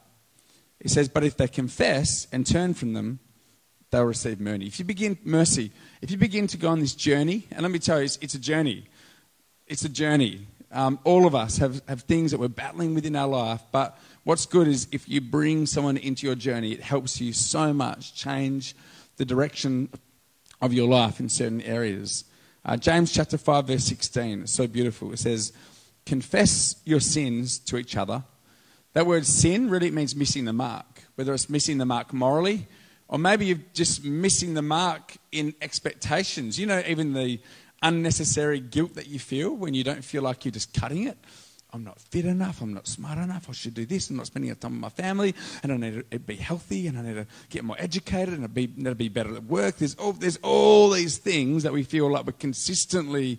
It 0.78 0.90
says, 0.92 1.08
But 1.08 1.24
if 1.24 1.36
they 1.36 1.48
confess 1.48 2.28
and 2.30 2.46
turn 2.46 2.74
from 2.74 2.92
them, 2.92 3.18
they'll 3.90 4.04
receive 4.04 4.40
mercy. 4.40 4.66
If 4.66 4.78
you 4.78 4.84
begin 4.84 5.18
mercy, 5.24 5.70
if 6.02 6.10
you 6.10 6.16
begin 6.16 6.46
to 6.48 6.56
go 6.56 6.68
on 6.68 6.80
this 6.80 6.94
journey, 6.94 7.46
and 7.50 7.62
let 7.62 7.70
me 7.70 7.78
tell 7.78 7.98
you, 7.98 8.04
it's, 8.04 8.34
a 8.34 8.38
journey. 8.38 8.84
It's 9.66 9.84
a 9.84 9.88
journey. 9.88 10.46
Um, 10.70 10.98
all 11.04 11.26
of 11.26 11.34
us 11.34 11.58
have, 11.58 11.80
have 11.88 12.02
things 12.02 12.30
that 12.30 12.40
we're 12.40 12.48
battling 12.48 12.94
within 12.94 13.16
our 13.16 13.28
life, 13.28 13.62
but 13.72 13.98
what's 14.24 14.46
good 14.46 14.68
is 14.68 14.88
if 14.92 15.08
you 15.08 15.20
bring 15.20 15.66
someone 15.66 15.96
into 15.96 16.26
your 16.26 16.36
journey, 16.36 16.72
it 16.72 16.82
helps 16.82 17.20
you 17.20 17.32
so 17.32 17.72
much 17.72 18.14
change 18.14 18.74
the 19.16 19.24
direction 19.24 19.88
of 20.60 20.72
your 20.72 20.88
life 20.88 21.20
in 21.20 21.28
certain 21.28 21.62
areas. 21.62 22.24
Uh, 22.64 22.76
James 22.76 23.12
chapter 23.12 23.38
5, 23.38 23.66
verse 23.66 23.84
16, 23.84 24.42
it's 24.42 24.52
so 24.52 24.66
beautiful. 24.66 25.12
It 25.12 25.18
says, 25.18 25.52
Confess 26.04 26.76
your 26.84 27.00
sins 27.00 27.58
to 27.58 27.76
each 27.76 27.96
other. 27.96 28.24
That 28.94 29.06
word 29.06 29.26
sin 29.26 29.68
really 29.68 29.90
means 29.90 30.16
missing 30.16 30.46
the 30.46 30.54
mark, 30.54 31.04
whether 31.14 31.34
it's 31.34 31.50
missing 31.50 31.76
the 31.78 31.84
mark 31.84 32.14
morally 32.14 32.66
or 33.08 33.18
maybe 33.18 33.46
you're 33.46 33.60
just 33.72 34.04
missing 34.04 34.54
the 34.54 34.62
mark 34.62 35.16
in 35.32 35.54
expectations. 35.62 36.58
You 36.58 36.66
know, 36.66 36.82
even 36.86 37.14
the 37.14 37.40
unnecessary 37.82 38.60
guilt 38.60 38.94
that 38.94 39.06
you 39.06 39.18
feel 39.18 39.54
when 39.54 39.74
you 39.74 39.84
don't 39.84 40.04
feel 40.04 40.22
like 40.22 40.44
you're 40.44 40.52
just 40.52 40.74
cutting 40.74 41.06
it. 41.06 41.16
I'm 41.70 41.84
not 41.84 42.00
fit 42.00 42.24
enough. 42.24 42.62
I'm 42.62 42.72
not 42.72 42.86
smart 42.86 43.18
enough. 43.18 43.48
I 43.48 43.52
should 43.52 43.74
do 43.74 43.84
this. 43.84 44.08
I'm 44.08 44.16
not 44.16 44.26
spending 44.26 44.48
enough 44.48 44.60
time 44.60 44.72
with 44.72 44.80
my 44.80 44.88
family. 44.88 45.34
And 45.62 45.72
I 45.72 45.76
need 45.76 46.10
to 46.10 46.18
be 46.18 46.36
healthy. 46.36 46.86
And 46.86 46.98
I 46.98 47.02
need 47.02 47.14
to 47.14 47.26
get 47.50 47.62
more 47.62 47.76
educated. 47.78 48.34
And 48.34 48.44
I 48.44 48.48
need 48.54 48.84
to 48.84 48.94
be 48.94 49.08
better 49.08 49.34
at 49.34 49.44
work. 49.44 49.76
There's 49.76 49.94
all, 49.96 50.12
there's 50.12 50.38
all 50.38 50.90
these 50.90 51.18
things 51.18 51.64
that 51.64 51.72
we 51.72 51.82
feel 51.82 52.10
like 52.10 52.24
we're 52.24 52.32
consistently 52.32 53.38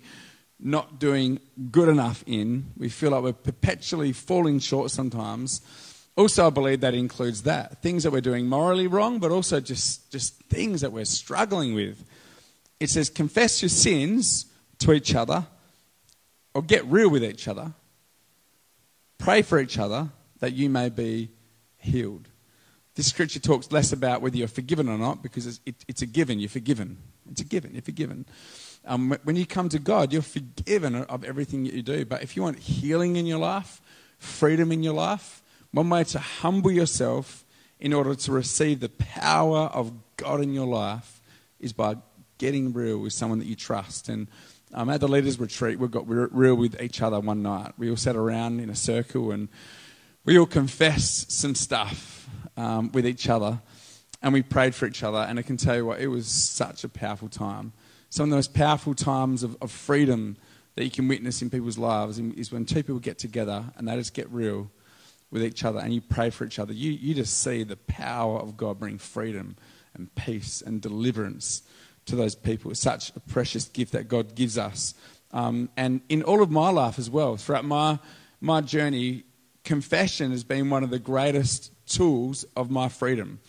not 0.59 0.99
doing 0.99 1.39
good 1.71 1.89
enough 1.89 2.23
in. 2.27 2.71
We 2.77 2.89
feel 2.89 3.11
like 3.11 3.23
we're 3.23 3.33
perpetually 3.33 4.11
falling 4.11 4.59
short 4.59 4.91
sometimes. 4.91 5.61
Also, 6.15 6.47
I 6.47 6.49
believe 6.49 6.81
that 6.81 6.93
includes 6.93 7.43
that 7.43 7.81
things 7.81 8.03
that 8.03 8.11
we're 8.11 8.21
doing 8.21 8.47
morally 8.47 8.87
wrong, 8.87 9.19
but 9.19 9.31
also 9.31 9.59
just, 9.59 10.11
just 10.11 10.35
things 10.43 10.81
that 10.81 10.91
we're 10.91 11.05
struggling 11.05 11.73
with. 11.73 12.03
It 12.79 12.89
says, 12.89 13.09
confess 13.09 13.61
your 13.61 13.69
sins 13.69 14.45
to 14.79 14.93
each 14.93 15.15
other 15.15 15.45
or 16.53 16.61
get 16.61 16.85
real 16.85 17.09
with 17.09 17.23
each 17.23 17.47
other 17.47 17.73
Pray 19.19 19.41
for 19.41 19.59
each 19.59 19.77
other 19.77 20.09
that 20.39 20.53
you 20.53 20.69
may 20.69 20.89
be 20.89 21.29
healed. 21.77 22.27
this 22.95 23.07
scripture 23.07 23.39
talks 23.39 23.71
less 23.71 23.93
about 23.93 24.21
whether 24.21 24.35
you're 24.35 24.47
forgiven 24.47 24.89
or 24.89 24.97
not 24.97 25.21
because 25.21 25.45
it's, 25.45 25.59
it, 25.65 25.75
it's 25.87 26.01
a 26.01 26.05
given. 26.05 26.39
You're 26.39 26.49
forgiven. 26.49 26.97
It's 27.29 27.41
a 27.41 27.45
given. 27.45 27.73
You're 27.73 27.81
forgiven. 27.81 28.25
Um, 28.85 29.17
when 29.23 29.35
you 29.35 29.45
come 29.45 29.69
to 29.69 29.79
God, 29.79 30.11
you're 30.11 30.21
forgiven 30.21 30.95
of 30.95 31.23
everything 31.23 31.63
that 31.65 31.73
you 31.73 31.81
do. 31.81 32.05
But 32.05 32.23
if 32.23 32.35
you 32.35 32.41
want 32.41 32.59
healing 32.59 33.17
in 33.17 33.25
your 33.25 33.37
life, 33.39 33.81
freedom 34.17 34.71
in 34.71 34.83
your 34.83 34.93
life, 34.93 35.43
one 35.71 35.89
way 35.89 36.03
to 36.03 36.19
humble 36.19 36.71
yourself 36.71 37.45
in 37.79 37.93
order 37.93 38.15
to 38.15 38.31
receive 38.31 38.79
the 38.79 38.89
power 38.89 39.69
of 39.73 39.91
God 40.17 40.41
in 40.41 40.53
your 40.53 40.67
life 40.67 41.21
is 41.59 41.73
by 41.73 41.95
getting 42.37 42.73
real 42.73 42.99
with 42.99 43.13
someone 43.13 43.39
that 43.39 43.47
you 43.47 43.55
trust. 43.55 44.09
And 44.09 44.27
um, 44.73 44.89
at 44.89 44.99
the 44.99 45.07
leaders' 45.07 45.39
retreat, 45.39 45.79
we 45.79 45.87
got 45.87 46.07
real 46.07 46.55
with 46.55 46.81
each 46.81 47.01
other 47.01 47.19
one 47.19 47.43
night. 47.43 47.73
We 47.77 47.89
all 47.89 47.97
sat 47.97 48.15
around 48.15 48.59
in 48.59 48.69
a 48.69 48.75
circle 48.75 49.31
and 49.31 49.49
we 50.25 50.37
all 50.37 50.45
confessed 50.45 51.31
some 51.31 51.55
stuff 51.55 52.27
um, 52.57 52.91
with 52.91 53.05
each 53.05 53.29
other 53.29 53.61
and 54.21 54.33
we 54.33 54.41
prayed 54.41 54.75
for 54.75 54.85
each 54.85 55.03
other. 55.03 55.19
And 55.19 55.39
I 55.39 55.41
can 55.41 55.57
tell 55.57 55.75
you 55.75 55.85
what, 55.85 55.99
it 55.99 56.07
was 56.07 56.27
such 56.27 56.83
a 56.83 56.89
powerful 56.89 57.29
time. 57.29 57.73
Some 58.09 58.25
of 58.25 58.29
the 58.31 58.35
most 58.35 58.53
powerful 58.53 58.93
times 58.93 59.43
of, 59.43 59.55
of 59.61 59.71
freedom 59.71 60.35
that 60.75 60.83
you 60.83 60.91
can 60.91 61.07
witness 61.07 61.41
in 61.41 61.49
people's 61.49 61.77
lives 61.77 62.19
is 62.19 62.51
when 62.51 62.65
two 62.65 62.83
people 62.83 62.99
get 62.99 63.17
together 63.17 63.65
and 63.77 63.87
they 63.87 63.95
just 63.95 64.13
get 64.13 64.29
real 64.29 64.69
with 65.31 65.43
each 65.43 65.63
other 65.63 65.79
and 65.79 65.93
you 65.93 66.01
pray 66.01 66.29
for 66.29 66.45
each 66.45 66.59
other. 66.59 66.73
You, 66.73 66.91
you 66.91 67.13
just 67.13 67.41
see 67.41 67.63
the 67.63 67.77
power 67.77 68.39
of 68.39 68.57
God 68.57 68.79
bring 68.79 68.97
freedom 68.97 69.55
and 69.93 70.13
peace 70.15 70.61
and 70.61 70.81
deliverance 70.81 71.63
to 72.05 72.15
those 72.15 72.35
people. 72.35 72.71
It's 72.71 72.79
such 72.79 73.15
a 73.15 73.19
precious 73.19 73.67
gift 73.67 73.91
that 73.91 74.07
God 74.07 74.35
gives 74.35 74.57
us. 74.57 74.95
Um, 75.31 75.69
and 75.77 76.01
in 76.09 76.23
all 76.23 76.41
of 76.41 76.49
my 76.49 76.69
life 76.69 76.97
as 76.97 77.09
well, 77.09 77.37
throughout 77.37 77.65
my, 77.65 77.99
my 78.41 78.61
journey, 78.61 79.23
confession 79.63 80.31
has 80.31 80.43
been 80.43 80.69
one 80.69 80.83
of 80.83 80.89
the 80.89 80.99
greatest 80.99 81.71
tools 81.85 82.45
of 82.55 82.71
my 82.71 82.89
freedom 82.89 83.39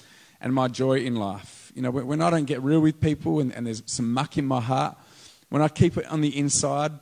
and 0.41 0.55
my 0.55 0.69
joy 0.69 0.99
in 0.99 1.17
life. 1.17 1.73
You 1.75 1.83
know, 1.83 1.91
when 1.91 2.21
I 2.21 2.31
don't 2.31 2.45
get 2.45 2.63
real 2.63 2.81
with 2.81 3.01
people 3.01 3.41
and, 3.41 3.55
and 3.55 3.67
there's 3.67 3.83
some 3.87 4.13
muck 4.13 4.37
in 4.37 4.45
my 4.45 4.61
heart, 4.61 4.99
when 5.49 5.63
I 5.63 5.69
keep 5.69 5.97
it 5.97 6.07
on 6.07 6.21
the 6.21 6.37
inside 6.37 6.93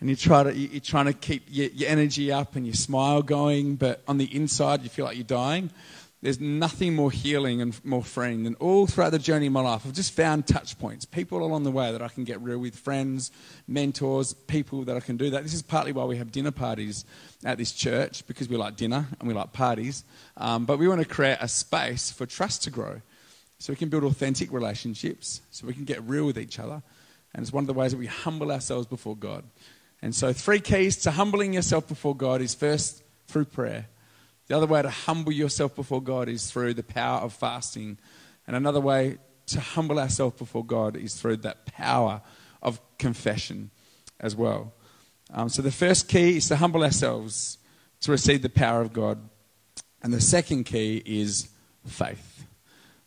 and 0.00 0.10
you 0.10 0.16
try 0.16 0.42
to, 0.42 0.54
you're 0.54 0.80
trying 0.80 1.06
to 1.06 1.12
keep 1.12 1.44
your, 1.48 1.68
your 1.68 1.88
energy 1.88 2.32
up 2.32 2.56
and 2.56 2.66
your 2.66 2.74
smile 2.74 3.22
going, 3.22 3.76
but 3.76 4.02
on 4.06 4.18
the 4.18 4.34
inside 4.34 4.82
you 4.82 4.88
feel 4.88 5.04
like 5.04 5.16
you're 5.16 5.24
dying, 5.24 5.70
there's 6.20 6.40
nothing 6.40 6.94
more 6.94 7.10
healing 7.10 7.60
and 7.60 7.84
more 7.84 8.02
freeing 8.02 8.44
than 8.44 8.54
all 8.54 8.86
throughout 8.86 9.10
the 9.10 9.18
journey 9.18 9.46
of 9.46 9.52
my 9.52 9.60
life. 9.60 9.82
I've 9.84 9.92
just 9.92 10.12
found 10.12 10.46
touch 10.46 10.78
points, 10.78 11.04
people 11.04 11.44
along 11.44 11.64
the 11.64 11.70
way 11.70 11.92
that 11.92 12.00
I 12.00 12.08
can 12.08 12.24
get 12.24 12.40
real 12.40 12.56
with, 12.56 12.74
friends, 12.74 13.30
mentors, 13.68 14.32
people 14.32 14.84
that 14.84 14.96
I 14.96 15.00
can 15.00 15.18
do 15.18 15.28
that. 15.30 15.42
This 15.42 15.52
is 15.52 15.60
partly 15.60 15.92
why 15.92 16.04
we 16.04 16.16
have 16.16 16.32
dinner 16.32 16.50
parties 16.50 17.04
at 17.44 17.58
this 17.58 17.72
church, 17.72 18.26
because 18.26 18.48
we 18.48 18.56
like 18.56 18.76
dinner 18.76 19.06
and 19.18 19.28
we 19.28 19.34
like 19.34 19.52
parties. 19.52 20.02
Um, 20.38 20.64
but 20.64 20.78
we 20.78 20.88
want 20.88 21.02
to 21.02 21.06
create 21.06 21.38
a 21.42 21.48
space 21.48 22.10
for 22.10 22.24
trust 22.24 22.62
to 22.64 22.70
grow 22.70 23.02
so 23.58 23.70
we 23.70 23.76
can 23.76 23.90
build 23.90 24.04
authentic 24.04 24.50
relationships, 24.50 25.42
so 25.50 25.66
we 25.66 25.74
can 25.74 25.84
get 25.84 26.02
real 26.04 26.24
with 26.24 26.38
each 26.38 26.58
other. 26.58 26.82
And 27.34 27.42
it's 27.42 27.52
one 27.52 27.64
of 27.64 27.68
the 27.68 27.74
ways 27.74 27.90
that 27.90 27.98
we 27.98 28.06
humble 28.06 28.50
ourselves 28.50 28.86
before 28.86 29.14
God. 29.14 29.44
And 30.04 30.14
so, 30.14 30.34
three 30.34 30.60
keys 30.60 30.98
to 30.98 31.12
humbling 31.12 31.54
yourself 31.54 31.88
before 31.88 32.14
God 32.14 32.42
is 32.42 32.54
first 32.54 33.02
through 33.26 33.46
prayer. 33.46 33.86
The 34.48 34.54
other 34.54 34.66
way 34.66 34.82
to 34.82 34.90
humble 34.90 35.32
yourself 35.32 35.74
before 35.74 36.02
God 36.02 36.28
is 36.28 36.50
through 36.50 36.74
the 36.74 36.82
power 36.82 37.20
of 37.20 37.32
fasting. 37.32 37.96
And 38.46 38.54
another 38.54 38.82
way 38.82 39.16
to 39.46 39.60
humble 39.60 39.98
ourselves 39.98 40.36
before 40.36 40.62
God 40.62 40.94
is 40.94 41.14
through 41.14 41.38
that 41.38 41.64
power 41.64 42.20
of 42.60 42.82
confession 42.98 43.70
as 44.20 44.36
well. 44.36 44.74
Um, 45.32 45.48
so 45.48 45.62
the 45.62 45.72
first 45.72 46.06
key 46.06 46.36
is 46.36 46.48
to 46.48 46.56
humble 46.56 46.84
ourselves 46.84 47.56
to 48.02 48.10
receive 48.10 48.42
the 48.42 48.50
power 48.50 48.82
of 48.82 48.92
God. 48.92 49.26
And 50.02 50.12
the 50.12 50.20
second 50.20 50.64
key 50.64 51.02
is 51.06 51.48
faith. 51.86 52.44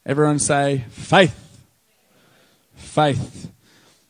Everyone 0.03 0.39
say, 0.39 0.85
faith. 0.89 1.63
Faith. 2.73 3.51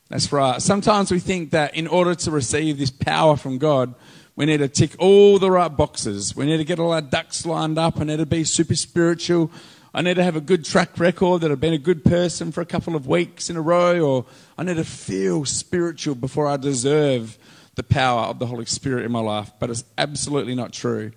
That's 0.10 0.32
right. 0.32 0.62
Sometimes 0.62 1.12
we 1.12 1.20
think 1.20 1.52
that 1.52 1.76
in 1.76 1.86
order 1.86 2.16
to 2.16 2.32
receive 2.32 2.78
this 2.78 2.92
power 2.92 3.36
from 3.36 3.58
God, 3.58 3.94
we 4.38 4.46
need 4.46 4.58
to 4.58 4.70
tick 4.70 4.96
all 5.00 5.38
the 5.40 5.52
right 5.52 5.68
boxes. 5.68 6.36
We 6.36 6.46
need 6.46 6.58
to 6.58 6.64
get 6.64 6.80
all 6.80 6.94
our 6.94 7.02
ducks 7.02 7.46
lined 7.46 7.78
up. 7.78 8.00
I 8.00 8.06
need 8.06 8.18
to 8.18 8.26
be 8.26 8.44
super 8.44 8.76
spiritual. 8.76 9.52
I 9.94 10.02
need 10.02 10.14
to 10.14 10.24
have 10.24 10.36
a 10.36 10.42
good 10.42 10.64
track 10.64 10.98
record 11.00 11.42
that 11.42 11.52
I've 11.52 11.60
been 11.60 11.74
a 11.74 11.80
good 11.80 12.06
person 12.06 12.52
for 12.52 12.62
a 12.62 12.66
couple 12.66 12.96
of 12.96 13.08
weeks 13.08 13.50
in 13.50 13.58
a 13.58 13.62
row, 13.62 14.00
or 14.00 14.26
I 14.58 14.64
need 14.64 14.78
to 14.78 14.84
feel 14.84 15.44
spiritual 15.44 16.16
before 16.16 16.48
I 16.48 16.56
deserve 16.56 17.38
the 17.76 17.84
power 17.84 18.26
of 18.26 18.40
the 18.40 18.46
Holy 18.46 18.66
Spirit 18.66 19.06
in 19.06 19.12
my 19.12 19.20
life. 19.20 19.52
But 19.60 19.72
it's 19.72 19.84
absolutely 19.98 20.56
not 20.56 20.72
true. 20.72 21.12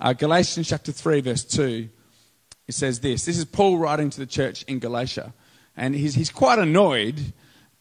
Uh, 0.00 0.12
Galatians 0.14 0.68
chapter 0.68 0.92
3, 0.92 1.20
verse 1.20 1.44
2, 1.44 1.88
it 2.68 2.74
says 2.74 3.00
this. 3.00 3.24
This 3.24 3.38
is 3.38 3.44
Paul 3.44 3.76
writing 3.76 4.08
to 4.10 4.20
the 4.20 4.26
church 4.26 4.62
in 4.62 4.78
Galatia. 4.78 5.34
And 5.76 5.94
he's, 5.94 6.14
he's 6.14 6.30
quite 6.30 6.58
annoyed 6.58 7.32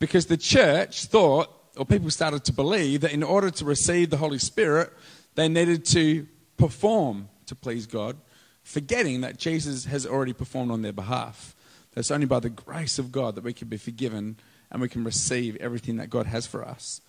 because 0.01 0.25
the 0.25 0.35
church 0.35 1.05
thought 1.05 1.47
or 1.77 1.85
people 1.85 2.09
started 2.09 2.43
to 2.43 2.51
believe 2.51 3.01
that 3.01 3.13
in 3.13 3.21
order 3.21 3.51
to 3.51 3.63
receive 3.63 4.09
the 4.09 4.17
Holy 4.17 4.39
Spirit, 4.39 4.91
they 5.35 5.47
needed 5.47 5.85
to 5.85 6.27
perform 6.57 7.29
to 7.45 7.53
please 7.53 7.85
God, 7.85 8.17
forgetting 8.63 9.21
that 9.21 9.37
Jesus 9.37 9.85
has 9.85 10.07
already 10.07 10.33
performed 10.33 10.71
on 10.71 10.81
their 10.81 10.91
behalf. 10.91 11.55
It's 11.95 12.09
only 12.09 12.25
by 12.25 12.39
the 12.39 12.49
grace 12.49 12.97
of 12.97 13.11
God 13.11 13.35
that 13.35 13.43
we 13.43 13.53
can 13.53 13.67
be 13.67 13.77
forgiven 13.77 14.37
and 14.71 14.81
we 14.81 14.89
can 14.89 15.03
receive 15.03 15.55
everything 15.57 15.97
that 15.97 16.09
God 16.09 16.25
has 16.25 16.47
for 16.47 16.67
us. 16.67 17.01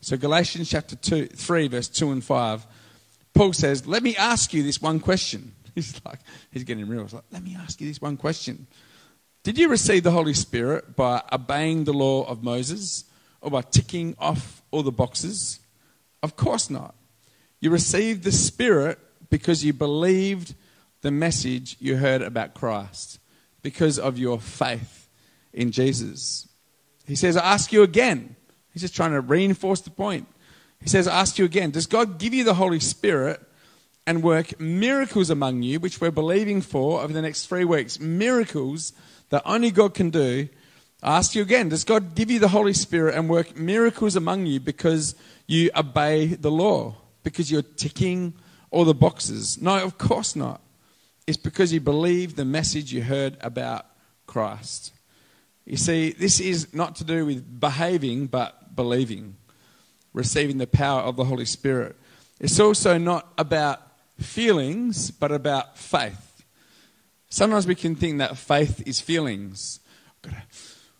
So, 0.00 0.18
Galatians 0.18 0.68
chapter 0.68 0.96
two, 0.96 1.26
3, 1.26 1.68
verse 1.68 1.88
2 1.88 2.12
and 2.12 2.22
5, 2.22 2.66
Paul 3.32 3.54
says, 3.54 3.86
Let 3.86 4.02
me 4.02 4.16
ask 4.16 4.52
you 4.52 4.62
this 4.62 4.82
one 4.82 5.00
question. 5.00 5.54
He's 5.74 5.98
like, 6.04 6.20
he's 6.50 6.64
getting 6.64 6.86
real. 6.88 7.04
He's 7.04 7.14
like, 7.14 7.24
Let 7.32 7.42
me 7.42 7.56
ask 7.58 7.80
you 7.80 7.88
this 7.88 8.02
one 8.02 8.18
question. 8.18 8.66
Did 9.44 9.58
you 9.58 9.68
receive 9.68 10.02
the 10.02 10.10
Holy 10.10 10.34
Spirit 10.34 10.96
by 10.96 11.22
obeying 11.32 11.84
the 11.84 11.92
law 11.92 12.24
of 12.24 12.42
Moses? 12.42 13.04
or 13.44 13.50
by 13.50 13.60
ticking 13.60 14.16
off 14.18 14.62
all 14.70 14.82
the 14.82 14.90
boxes? 14.90 15.60
Of 16.22 16.34
course 16.34 16.70
not. 16.70 16.94
You 17.60 17.70
received 17.70 18.24
the 18.24 18.32
Spirit 18.32 18.98
because 19.30 19.64
you 19.64 19.72
believed 19.72 20.54
the 21.02 21.10
message 21.10 21.76
you 21.78 21.96
heard 21.96 22.22
about 22.22 22.54
Christ, 22.54 23.18
because 23.62 23.98
of 23.98 24.18
your 24.18 24.40
faith 24.40 25.08
in 25.52 25.70
Jesus. 25.70 26.48
He 27.06 27.14
says, 27.14 27.36
I 27.36 27.44
ask 27.44 27.70
you 27.72 27.82
again. 27.82 28.36
He's 28.72 28.80
just 28.80 28.96
trying 28.96 29.12
to 29.12 29.20
reinforce 29.20 29.82
the 29.82 29.90
point. 29.90 30.26
He 30.80 30.88
says, 30.88 31.06
I 31.06 31.20
ask 31.20 31.38
you 31.38 31.44
again, 31.44 31.70
does 31.70 31.86
God 31.86 32.18
give 32.18 32.32
you 32.32 32.44
the 32.44 32.54
Holy 32.54 32.80
Spirit 32.80 33.40
and 34.06 34.22
work 34.22 34.60
miracles 34.60 35.30
among 35.30 35.62
you, 35.62 35.80
which 35.80 36.00
we're 36.00 36.10
believing 36.10 36.60
for 36.60 37.00
over 37.00 37.12
the 37.12 37.22
next 37.22 37.46
three 37.46 37.64
weeks? 37.64 37.98
Miracles 37.98 38.92
that 39.30 39.42
only 39.44 39.70
God 39.70 39.94
can 39.94 40.10
do 40.10 40.48
I 41.04 41.18
ask 41.18 41.34
you 41.34 41.42
again, 41.42 41.68
does 41.68 41.84
God 41.84 42.14
give 42.14 42.30
you 42.30 42.38
the 42.38 42.48
Holy 42.48 42.72
Spirit 42.72 43.14
and 43.14 43.28
work 43.28 43.58
miracles 43.58 44.16
among 44.16 44.46
you 44.46 44.58
because 44.58 45.14
you 45.46 45.70
obey 45.76 46.28
the 46.28 46.50
law? 46.50 46.96
Because 47.22 47.50
you're 47.50 47.60
ticking 47.60 48.32
all 48.70 48.86
the 48.86 48.94
boxes? 48.94 49.60
No, 49.60 49.84
of 49.84 49.98
course 49.98 50.34
not. 50.34 50.62
It's 51.26 51.36
because 51.36 51.74
you 51.74 51.80
believe 51.80 52.36
the 52.36 52.46
message 52.46 52.90
you 52.90 53.02
heard 53.02 53.36
about 53.42 53.84
Christ. 54.26 54.94
You 55.66 55.76
see, 55.76 56.12
this 56.12 56.40
is 56.40 56.72
not 56.72 56.96
to 56.96 57.04
do 57.04 57.26
with 57.26 57.60
behaving, 57.60 58.28
but 58.28 58.74
believing, 58.74 59.36
receiving 60.14 60.56
the 60.56 60.66
power 60.66 61.02
of 61.02 61.16
the 61.16 61.24
Holy 61.24 61.44
Spirit. 61.44 61.96
It's 62.40 62.58
also 62.58 62.96
not 62.96 63.30
about 63.36 63.82
feelings, 64.18 65.10
but 65.10 65.32
about 65.32 65.78
faith. 65.78 66.44
Sometimes 67.28 67.66
we 67.66 67.74
can 67.74 67.96
think 67.96 68.18
that 68.18 68.36
faith 68.36 68.86
is 68.86 69.00
feelings. 69.00 69.80
I've 70.06 70.30
got 70.30 70.40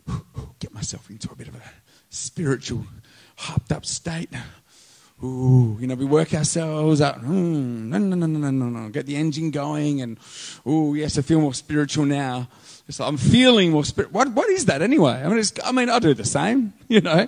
to 0.06 0.48
get 0.58 0.74
myself 0.74 1.08
into 1.08 1.30
a 1.30 1.36
bit 1.36 1.48
of 1.48 1.54
a 1.54 1.62
spiritual, 2.10 2.86
hopped 3.36 3.72
up 3.72 3.86
state. 3.86 4.30
Ooh, 5.22 5.78
you 5.80 5.86
know, 5.86 5.94
we 5.94 6.04
work 6.04 6.34
ourselves 6.34 7.00
out. 7.00 7.22
Mm, 7.22 7.86
no, 7.86 7.98
no, 7.98 8.16
no, 8.16 8.26
no, 8.26 8.38
no, 8.38 8.50
no, 8.50 8.66
no. 8.66 8.88
Get 8.88 9.06
the 9.06 9.16
engine 9.16 9.50
going, 9.50 10.02
and 10.02 10.18
ooh, 10.66 10.94
yes, 10.94 11.16
I 11.16 11.22
feel 11.22 11.40
more 11.40 11.54
spiritual 11.54 12.04
now. 12.04 12.48
It's 12.88 13.00
like 13.00 13.08
I'm 13.08 13.16
feeling 13.16 13.70
more 13.70 13.84
spirit. 13.84 14.12
What, 14.12 14.32
what 14.32 14.50
is 14.50 14.66
that 14.66 14.82
anyway? 14.82 15.22
I 15.24 15.28
mean, 15.28 15.42
I 15.64 15.72
mean, 15.72 15.88
I 15.88 15.98
do 15.98 16.14
the 16.14 16.24
same, 16.24 16.74
you 16.88 17.00
know, 17.00 17.26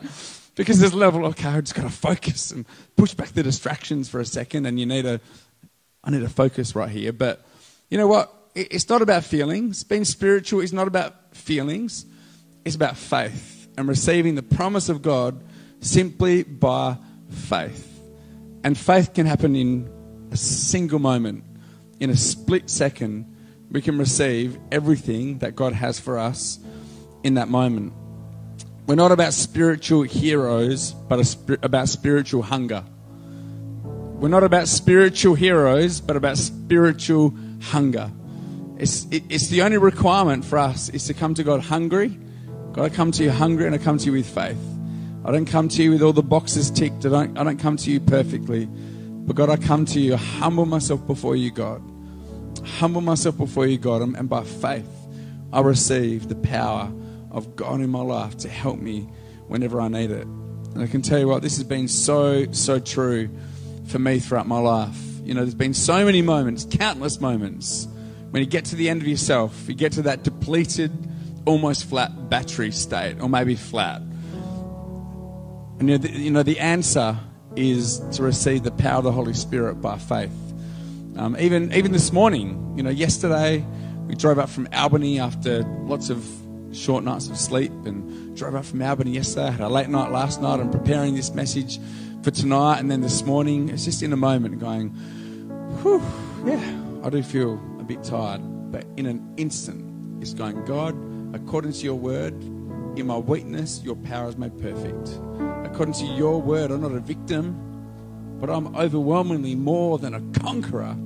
because 0.57 0.81
there's 0.81 0.92
a 0.92 0.96
level. 0.96 1.25
Of 1.25 1.35
okay, 1.35 1.49
I 1.49 1.61
just 1.61 1.75
got 1.75 1.83
to 1.83 1.90
focus 1.90 2.51
and 2.51 2.66
push 2.96 3.14
back 3.14 3.29
the 3.29 3.42
distractions 3.42 4.09
for 4.09 4.20
a 4.20 4.27
second, 4.27 4.66
and 4.66 4.81
you 4.81 4.87
need 4.87 5.03
to. 5.03 5.20
I 6.07 6.11
need 6.11 6.21
to 6.21 6.29
focus 6.29 6.77
right 6.77 6.88
here. 6.88 7.12
But 7.12 7.45
you 7.90 7.99
know 7.99 8.07
what? 8.07 8.33
It's 8.55 8.88
not 8.88 9.03
about 9.03 9.25
feelings. 9.25 9.85
Being 9.85 10.05
spiritual 10.05 10.61
is 10.61 10.73
not 10.73 10.87
about 10.87 11.35
feelings. 11.37 12.07
It's 12.64 12.77
about 12.77 12.97
faith 12.97 13.69
and 13.77 13.88
receiving 13.88 14.37
the 14.37 14.42
promise 14.42 14.88
of 14.88 15.03
God 15.03 15.42
simply 15.81 16.45
by 16.45 16.97
faith. 17.29 17.92
And 18.64 18.79
faith 18.79 19.12
can 19.14 19.27
happen 19.27 19.55
in 19.55 19.90
a 20.31 20.37
single 20.37 20.99
moment, 20.99 21.45
in 22.01 22.09
a 22.09 22.16
split 22.16 22.71
second. 22.71 23.33
We 23.71 23.83
can 23.83 23.99
receive 23.99 24.59
everything 24.73 25.38
that 25.38 25.55
God 25.55 25.73
has 25.73 26.01
for 26.01 26.19
us 26.19 26.59
in 27.25 27.35
that 27.35 27.49
moment. 27.49 27.92
We're 28.87 28.95
not 28.95 29.11
about 29.11 29.33
spiritual 29.33 30.03
heroes, 30.03 30.92
but 30.92 31.37
about 31.62 31.88
spiritual 31.88 32.42
hunger. 32.42 32.85
We're 34.18 34.29
not 34.29 34.44
about 34.44 34.66
spiritual 34.66 35.35
heroes, 35.35 36.00
but 36.00 36.16
about 36.16 36.38
spiritual 36.38 37.35
hunger. 37.61 38.11
It's, 38.79 39.05
it, 39.11 39.24
it's 39.29 39.48
the 39.48 39.61
only 39.61 39.76
requirement 39.76 40.42
for 40.42 40.57
us 40.57 40.88
is 40.88 41.05
to 41.09 41.14
come 41.14 41.35
to 41.35 41.44
God 41.44 41.61
hungry. 41.61 42.18
God, 42.72 42.85
I 42.85 42.88
come 42.88 43.12
to 43.12 43.24
you 43.24 43.31
hungry 43.31 43.66
and 43.66 43.74
I 43.74 43.79
come 43.79 43.98
to 43.98 44.07
you 44.07 44.12
with 44.12 44.26
faith. 44.26 44.59
I 45.22 45.33
don't 45.33 45.44
come 45.44 45.68
to 45.68 45.83
you 45.83 45.90
with 45.90 46.02
all 46.02 46.14
the 46.14 46.22
boxes 46.22 46.70
ticked. 46.70 47.05
I 47.05 47.11
don't, 47.11 47.38
I 47.38 47.44
don't 47.44 47.59
come 47.59 47.76
to 47.76 47.90
you 47.90 48.00
perfectly. 48.00 48.66
But 48.70 49.37
God, 49.37 49.50
I 49.50 49.57
come 49.57 49.85
to 49.85 50.00
you, 50.00 50.14
I 50.14 50.16
humble 50.16 50.64
myself 50.64 51.07
before 51.07 51.37
you, 51.37 51.50
God. 51.50 51.83
Humble 52.64 53.02
myself 53.02 53.37
before 53.37 53.66
you, 53.66 53.76
God, 53.76 54.00
and, 54.00 54.16
and 54.16 54.31
by 54.31 54.44
faith, 54.44 54.88
I 55.52 55.61
receive 55.61 56.29
the 56.29 56.37
power 56.37 56.90
of 57.31 57.55
God 57.55 57.83
in 57.83 57.90
my 57.90 58.00
life 58.00 58.38
to 58.38 58.48
help 58.48 58.79
me 58.81 59.00
whenever 59.46 59.79
I 59.79 59.88
need 59.88 60.11
it. 60.11 60.26
And 60.26 60.83
I 60.83 60.87
can 60.87 61.02
tell 61.02 61.18
you 61.18 61.29
what, 61.29 61.42
this 61.42 61.57
has 61.57 61.64
been 61.64 61.87
so, 61.87 62.50
so 62.52 62.79
true 62.79 63.29
for 63.88 63.99
me 63.99 64.18
throughout 64.18 64.46
my 64.46 64.59
life. 64.59 64.96
You 65.25 65.35
know, 65.35 65.40
there's 65.40 65.55
been 65.55 65.75
so 65.75 66.05
many 66.05 66.22
moments, 66.22 66.66
countless 66.70 67.20
moments, 67.20 67.88
when 68.31 68.42
you 68.42 68.51
get 68.51 68.66
to 68.66 68.77
the 68.77 68.90
end 68.90 69.01
of 69.01 69.09
yourself, 69.09 69.66
you 69.68 69.75
get 69.75 69.92
to 69.92 70.03
that 70.03 70.22
depleted, 70.22 70.92
almost 71.46 71.85
flat 71.87 72.29
battery 72.29 72.70
state, 72.70 73.20
or 73.20 73.29
maybe 73.29 73.55
flat. 73.55 74.03
And 75.79 75.83
you 75.83 75.87
know, 75.87 75.99
the, 75.99 76.11
you 76.11 76.31
know, 76.31 76.42
the 76.42 76.59
answer 76.59 77.16
is 77.55 78.01
to 78.12 78.22
receive 78.22 78.62
the 78.62 78.72
power 78.72 78.99
of 78.99 79.05
the 79.05 79.12
Holy 79.12 79.33
Spirit 79.33 79.77
by 79.77 79.96
faith. 79.96 80.33
Um, 81.16 81.37
even, 81.38 81.72
even 81.72 81.92
this 81.92 82.12
morning, 82.12 82.75
you 82.77 82.83
know, 82.83 82.90
yesterday 82.90 83.64
we 84.07 84.14
drove 84.14 84.38
up 84.38 84.51
from 84.51 84.68
Albany 84.72 85.18
after 85.18 85.62
lots 85.85 86.11
of 86.11 86.22
short 86.72 87.05
nights 87.05 87.29
of 87.29 87.38
sleep 87.38 87.72
and 87.87 88.37
drove 88.37 88.55
up 88.55 88.66
from 88.66 88.83
Albany 88.83 89.12
yesterday. 89.12 89.46
I 89.46 89.51
had 89.53 89.61
a 89.62 89.68
late 89.68 89.88
night 89.88 90.11
last 90.12 90.42
night. 90.42 90.61
I'm 90.61 90.70
preparing 90.70 91.14
this 91.14 91.33
message 91.33 91.79
for 92.27 92.33
tonight. 92.33 92.81
And 92.81 92.91
then 92.91 93.03
this 93.03 93.23
morning, 93.23 93.69
it's 93.69 93.85
just 93.85 94.03
in 94.03 94.12
a 94.12 94.17
moment 94.17 94.59
going, 94.59 94.89
whew, 95.83 96.03
yeah, 96.45 96.83
I 97.05 97.09
do 97.09 97.23
feel 97.23 97.53
a 97.79 97.85
bit 97.85 98.03
tired. 98.03 98.41
But 98.73 98.85
in 98.97 99.07
an 99.07 99.35
instant, 99.37 100.21
it's 100.21 100.35
going, 100.35 100.65
God, 100.65 100.97
according 101.37 101.71
to 101.71 101.85
your 101.85 101.95
word, 101.95 102.35
in 102.99 103.07
my 103.07 103.17
weakness, 103.17 103.81
your 103.85 103.95
power 103.95 104.29
is 104.29 104.37
made 104.37 104.61
perfect. 104.61 105.21
According 105.71 105.95
to 105.95 106.05
your 106.05 106.43
word, 106.43 106.73
I'm 106.73 106.81
not 106.81 106.91
a 106.91 106.99
victim, 106.99 107.55
but 108.41 108.51
I'm 108.51 108.75
overwhelmingly 108.75 109.55
more 109.55 109.97
than 110.01 110.12
a 110.12 110.41
conqueror 110.41 110.97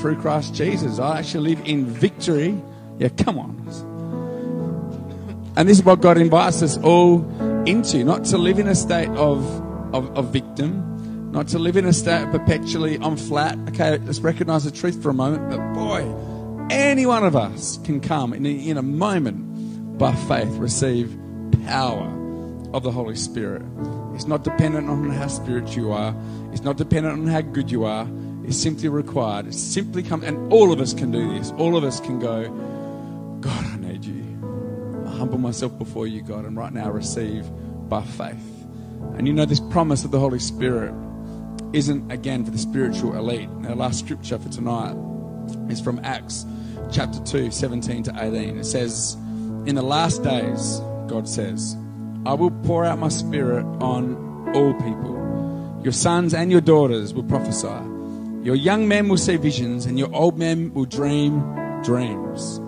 through 0.00 0.16
Christ 0.22 0.54
Jesus. 0.54 0.98
I 0.98 1.18
actually 1.18 1.54
live 1.54 1.66
in 1.66 1.84
victory. 1.84 2.58
Yeah, 2.98 3.10
come 3.10 3.38
on. 3.38 3.60
And 5.54 5.68
this 5.68 5.80
is 5.80 5.84
what 5.84 6.00
God 6.00 6.16
invites 6.16 6.62
us 6.62 6.78
all 6.78 7.20
into 7.66 8.04
not 8.04 8.24
to 8.26 8.38
live 8.38 8.58
in 8.58 8.68
a 8.68 8.74
state 8.74 9.10
of, 9.10 9.65
of, 9.96 10.32
victim, 10.32 11.30
not 11.32 11.48
to 11.48 11.58
live 11.58 11.76
in 11.76 11.86
a 11.86 11.92
state 11.92 12.30
perpetually, 12.30 12.98
I'm 13.00 13.16
flat. 13.16 13.58
Okay, 13.70 13.98
let's 13.98 14.20
recognize 14.20 14.64
the 14.64 14.70
truth 14.70 15.02
for 15.02 15.10
a 15.10 15.14
moment. 15.14 15.50
But 15.50 15.74
boy, 15.74 16.66
any 16.70 17.06
one 17.06 17.24
of 17.24 17.36
us 17.36 17.78
can 17.84 18.00
come 18.00 18.32
in 18.32 18.46
a, 18.46 18.50
in 18.50 18.76
a 18.76 18.82
moment 18.82 19.98
by 19.98 20.14
faith 20.14 20.48
receive 20.56 21.16
power 21.66 22.06
of 22.72 22.82
the 22.82 22.90
Holy 22.90 23.16
Spirit. 23.16 23.62
It's 24.14 24.26
not 24.26 24.44
dependent 24.44 24.88
on 24.88 25.10
how 25.10 25.28
spiritual 25.28 25.74
you 25.74 25.92
are. 25.92 26.14
It's 26.52 26.62
not 26.62 26.76
dependent 26.76 27.18
on 27.18 27.26
how 27.26 27.40
good 27.40 27.70
you 27.70 27.84
are. 27.84 28.08
It's 28.44 28.56
simply 28.56 28.88
required. 28.88 29.46
It's 29.46 29.60
simply 29.60 30.02
come, 30.02 30.22
and 30.22 30.52
all 30.52 30.72
of 30.72 30.80
us 30.80 30.94
can 30.94 31.10
do 31.10 31.36
this. 31.36 31.50
All 31.58 31.76
of 31.76 31.84
us 31.84 32.00
can 32.00 32.18
go, 32.18 32.48
God, 33.40 33.64
I 33.66 33.76
need 33.76 34.04
you. 34.04 34.22
I 35.06 35.10
humble 35.10 35.38
myself 35.38 35.76
before 35.78 36.06
you, 36.06 36.22
God, 36.22 36.44
and 36.44 36.56
right 36.56 36.72
now 36.72 36.90
receive 36.90 37.46
by 37.88 38.02
faith. 38.02 38.55
And 39.16 39.26
you 39.26 39.32
know, 39.32 39.44
this 39.44 39.60
promise 39.60 40.04
of 40.04 40.10
the 40.10 40.20
Holy 40.20 40.38
Spirit 40.38 40.94
isn't 41.72 42.10
again 42.10 42.44
for 42.44 42.50
the 42.50 42.58
spiritual 42.58 43.16
elite. 43.16 43.48
Our 43.66 43.74
last 43.74 44.00
scripture 44.00 44.38
for 44.38 44.48
tonight 44.48 44.96
is 45.70 45.80
from 45.80 46.00
Acts 46.04 46.44
chapter 46.92 47.20
2, 47.24 47.50
17 47.50 48.04
to 48.04 48.14
18. 48.18 48.58
It 48.58 48.64
says, 48.64 49.14
In 49.66 49.74
the 49.74 49.82
last 49.82 50.22
days, 50.22 50.80
God 51.08 51.28
says, 51.28 51.76
I 52.24 52.34
will 52.34 52.50
pour 52.50 52.84
out 52.84 52.98
my 52.98 53.08
spirit 53.08 53.64
on 53.80 54.16
all 54.54 54.74
people. 54.74 55.80
Your 55.82 55.92
sons 55.92 56.34
and 56.34 56.50
your 56.50 56.60
daughters 56.60 57.14
will 57.14 57.24
prophesy. 57.24 57.68
Your 58.42 58.54
young 58.54 58.88
men 58.88 59.08
will 59.08 59.16
see 59.16 59.36
visions, 59.36 59.86
and 59.86 59.98
your 59.98 60.12
old 60.14 60.38
men 60.38 60.72
will 60.72 60.84
dream 60.84 61.40
dreams. 61.82 62.58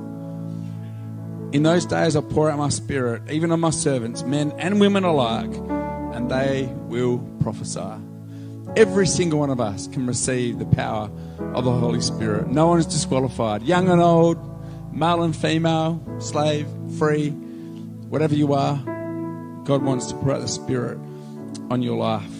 In 1.54 1.62
those 1.62 1.86
days, 1.86 2.14
I'll 2.14 2.22
pour 2.22 2.50
out 2.50 2.58
my 2.58 2.68
spirit, 2.68 3.22
even 3.30 3.52
on 3.52 3.60
my 3.60 3.70
servants, 3.70 4.22
men 4.22 4.52
and 4.58 4.80
women 4.80 5.04
alike, 5.04 5.50
and 6.18 6.28
they 6.28 6.68
will 6.88 7.18
prophesy. 7.40 7.94
Every 8.76 9.06
single 9.06 9.38
one 9.38 9.50
of 9.50 9.60
us 9.60 9.86
can 9.86 10.04
receive 10.04 10.58
the 10.58 10.66
power 10.66 11.08
of 11.54 11.64
the 11.64 11.70
Holy 11.70 12.00
Spirit. 12.00 12.48
No 12.48 12.66
one 12.66 12.80
is 12.80 12.86
disqualified. 12.86 13.62
Young 13.62 13.88
and 13.88 14.00
old, 14.00 14.36
male 14.92 15.22
and 15.22 15.34
female, 15.34 16.02
slave, 16.18 16.66
free, 16.98 17.30
whatever 17.30 18.34
you 18.34 18.52
are, 18.52 18.76
God 19.64 19.82
wants 19.82 20.06
to 20.06 20.16
pour 20.16 20.32
out 20.32 20.40
the 20.40 20.48
Spirit 20.48 20.98
on 21.70 21.82
your 21.82 21.96
life 21.96 22.34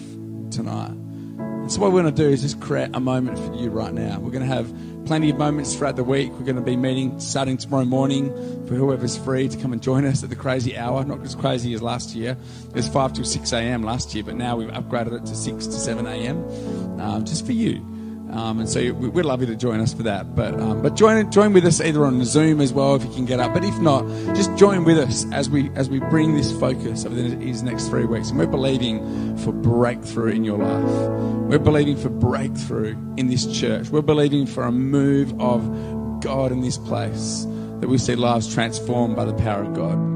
tonight. 0.51 0.91
And 0.91 1.71
so, 1.71 1.79
what 1.79 1.93
we're 1.93 2.01
going 2.01 2.13
to 2.13 2.23
do 2.23 2.29
is 2.29 2.41
just 2.41 2.59
create 2.59 2.89
a 2.93 2.99
moment 2.99 3.39
for 3.39 3.53
you 3.55 3.69
right 3.69 3.93
now. 3.93 4.19
We're 4.19 4.31
going 4.31 4.47
to 4.47 4.53
have 4.53 4.69
plenty 5.09 5.31
of 5.31 5.39
moments 5.39 5.73
throughout 5.73 5.95
the 5.95 6.03
week. 6.03 6.31
We're 6.33 6.45
going 6.45 6.55
to 6.55 6.61
be 6.61 6.75
meeting 6.75 7.19
starting 7.19 7.57
tomorrow 7.57 7.83
morning 7.83 8.29
for 8.67 8.75
whoever's 8.75 9.17
free 9.17 9.47
to 9.47 9.57
come 9.57 9.73
and 9.73 9.81
join 9.81 10.05
us 10.05 10.23
at 10.23 10.29
the 10.29 10.35
crazy 10.35 10.77
hour. 10.77 11.03
Not 11.03 11.21
as 11.21 11.33
crazy 11.33 11.73
as 11.73 11.81
last 11.81 12.13
year. 12.13 12.37
It 12.67 12.75
was 12.75 12.87
5 12.87 13.13
to 13.13 13.25
6 13.25 13.51
a.m. 13.53 13.81
last 13.81 14.13
year, 14.13 14.23
but 14.23 14.35
now 14.35 14.55
we've 14.55 14.69
upgraded 14.69 15.19
it 15.19 15.25
to 15.25 15.35
6 15.35 15.65
to 15.65 15.71
7 15.71 16.05
a.m. 16.05 16.99
Um, 17.01 17.25
just 17.25 17.43
for 17.43 17.53
you. 17.53 17.83
Um, 18.31 18.59
and 18.59 18.69
so 18.69 18.93
we'd 18.93 19.25
love 19.25 19.41
you 19.41 19.47
to 19.47 19.55
join 19.55 19.79
us 19.79 19.93
for 19.93 20.03
that. 20.03 20.35
But 20.35 20.59
um, 20.59 20.81
but 20.81 20.95
join 20.95 21.31
join 21.31 21.53
with 21.53 21.65
us 21.65 21.81
either 21.81 22.05
on 22.05 22.23
Zoom 22.25 22.61
as 22.61 22.71
well 22.71 22.95
if 22.95 23.03
you 23.03 23.11
can 23.11 23.25
get 23.25 23.39
up. 23.39 23.53
But 23.53 23.63
if 23.63 23.77
not, 23.79 24.05
just 24.35 24.55
join 24.55 24.83
with 24.83 24.99
us 24.99 25.25
as 25.31 25.49
we 25.49 25.69
as 25.75 25.89
we 25.89 25.99
bring 25.99 26.35
this 26.35 26.51
focus 26.59 27.05
over 27.05 27.15
these 27.15 27.63
next 27.63 27.87
three 27.87 28.05
weeks. 28.05 28.29
And 28.29 28.37
we're 28.37 28.47
believing 28.47 29.37
for 29.37 29.51
breakthrough 29.51 30.31
in 30.31 30.43
your 30.43 30.59
life. 30.59 31.09
We're 31.49 31.59
believing 31.59 31.97
for 31.97 32.09
breakthrough 32.09 32.95
in 33.17 33.27
this 33.27 33.45
church. 33.47 33.89
We're 33.89 34.01
believing 34.01 34.45
for 34.45 34.63
a 34.63 34.71
move 34.71 35.39
of 35.41 36.21
God 36.21 36.51
in 36.51 36.61
this 36.61 36.77
place 36.77 37.45
that 37.79 37.87
we 37.87 37.97
see 37.97 38.15
lives 38.15 38.53
transformed 38.53 39.15
by 39.15 39.25
the 39.25 39.33
power 39.33 39.63
of 39.63 39.73
God. 39.73 40.09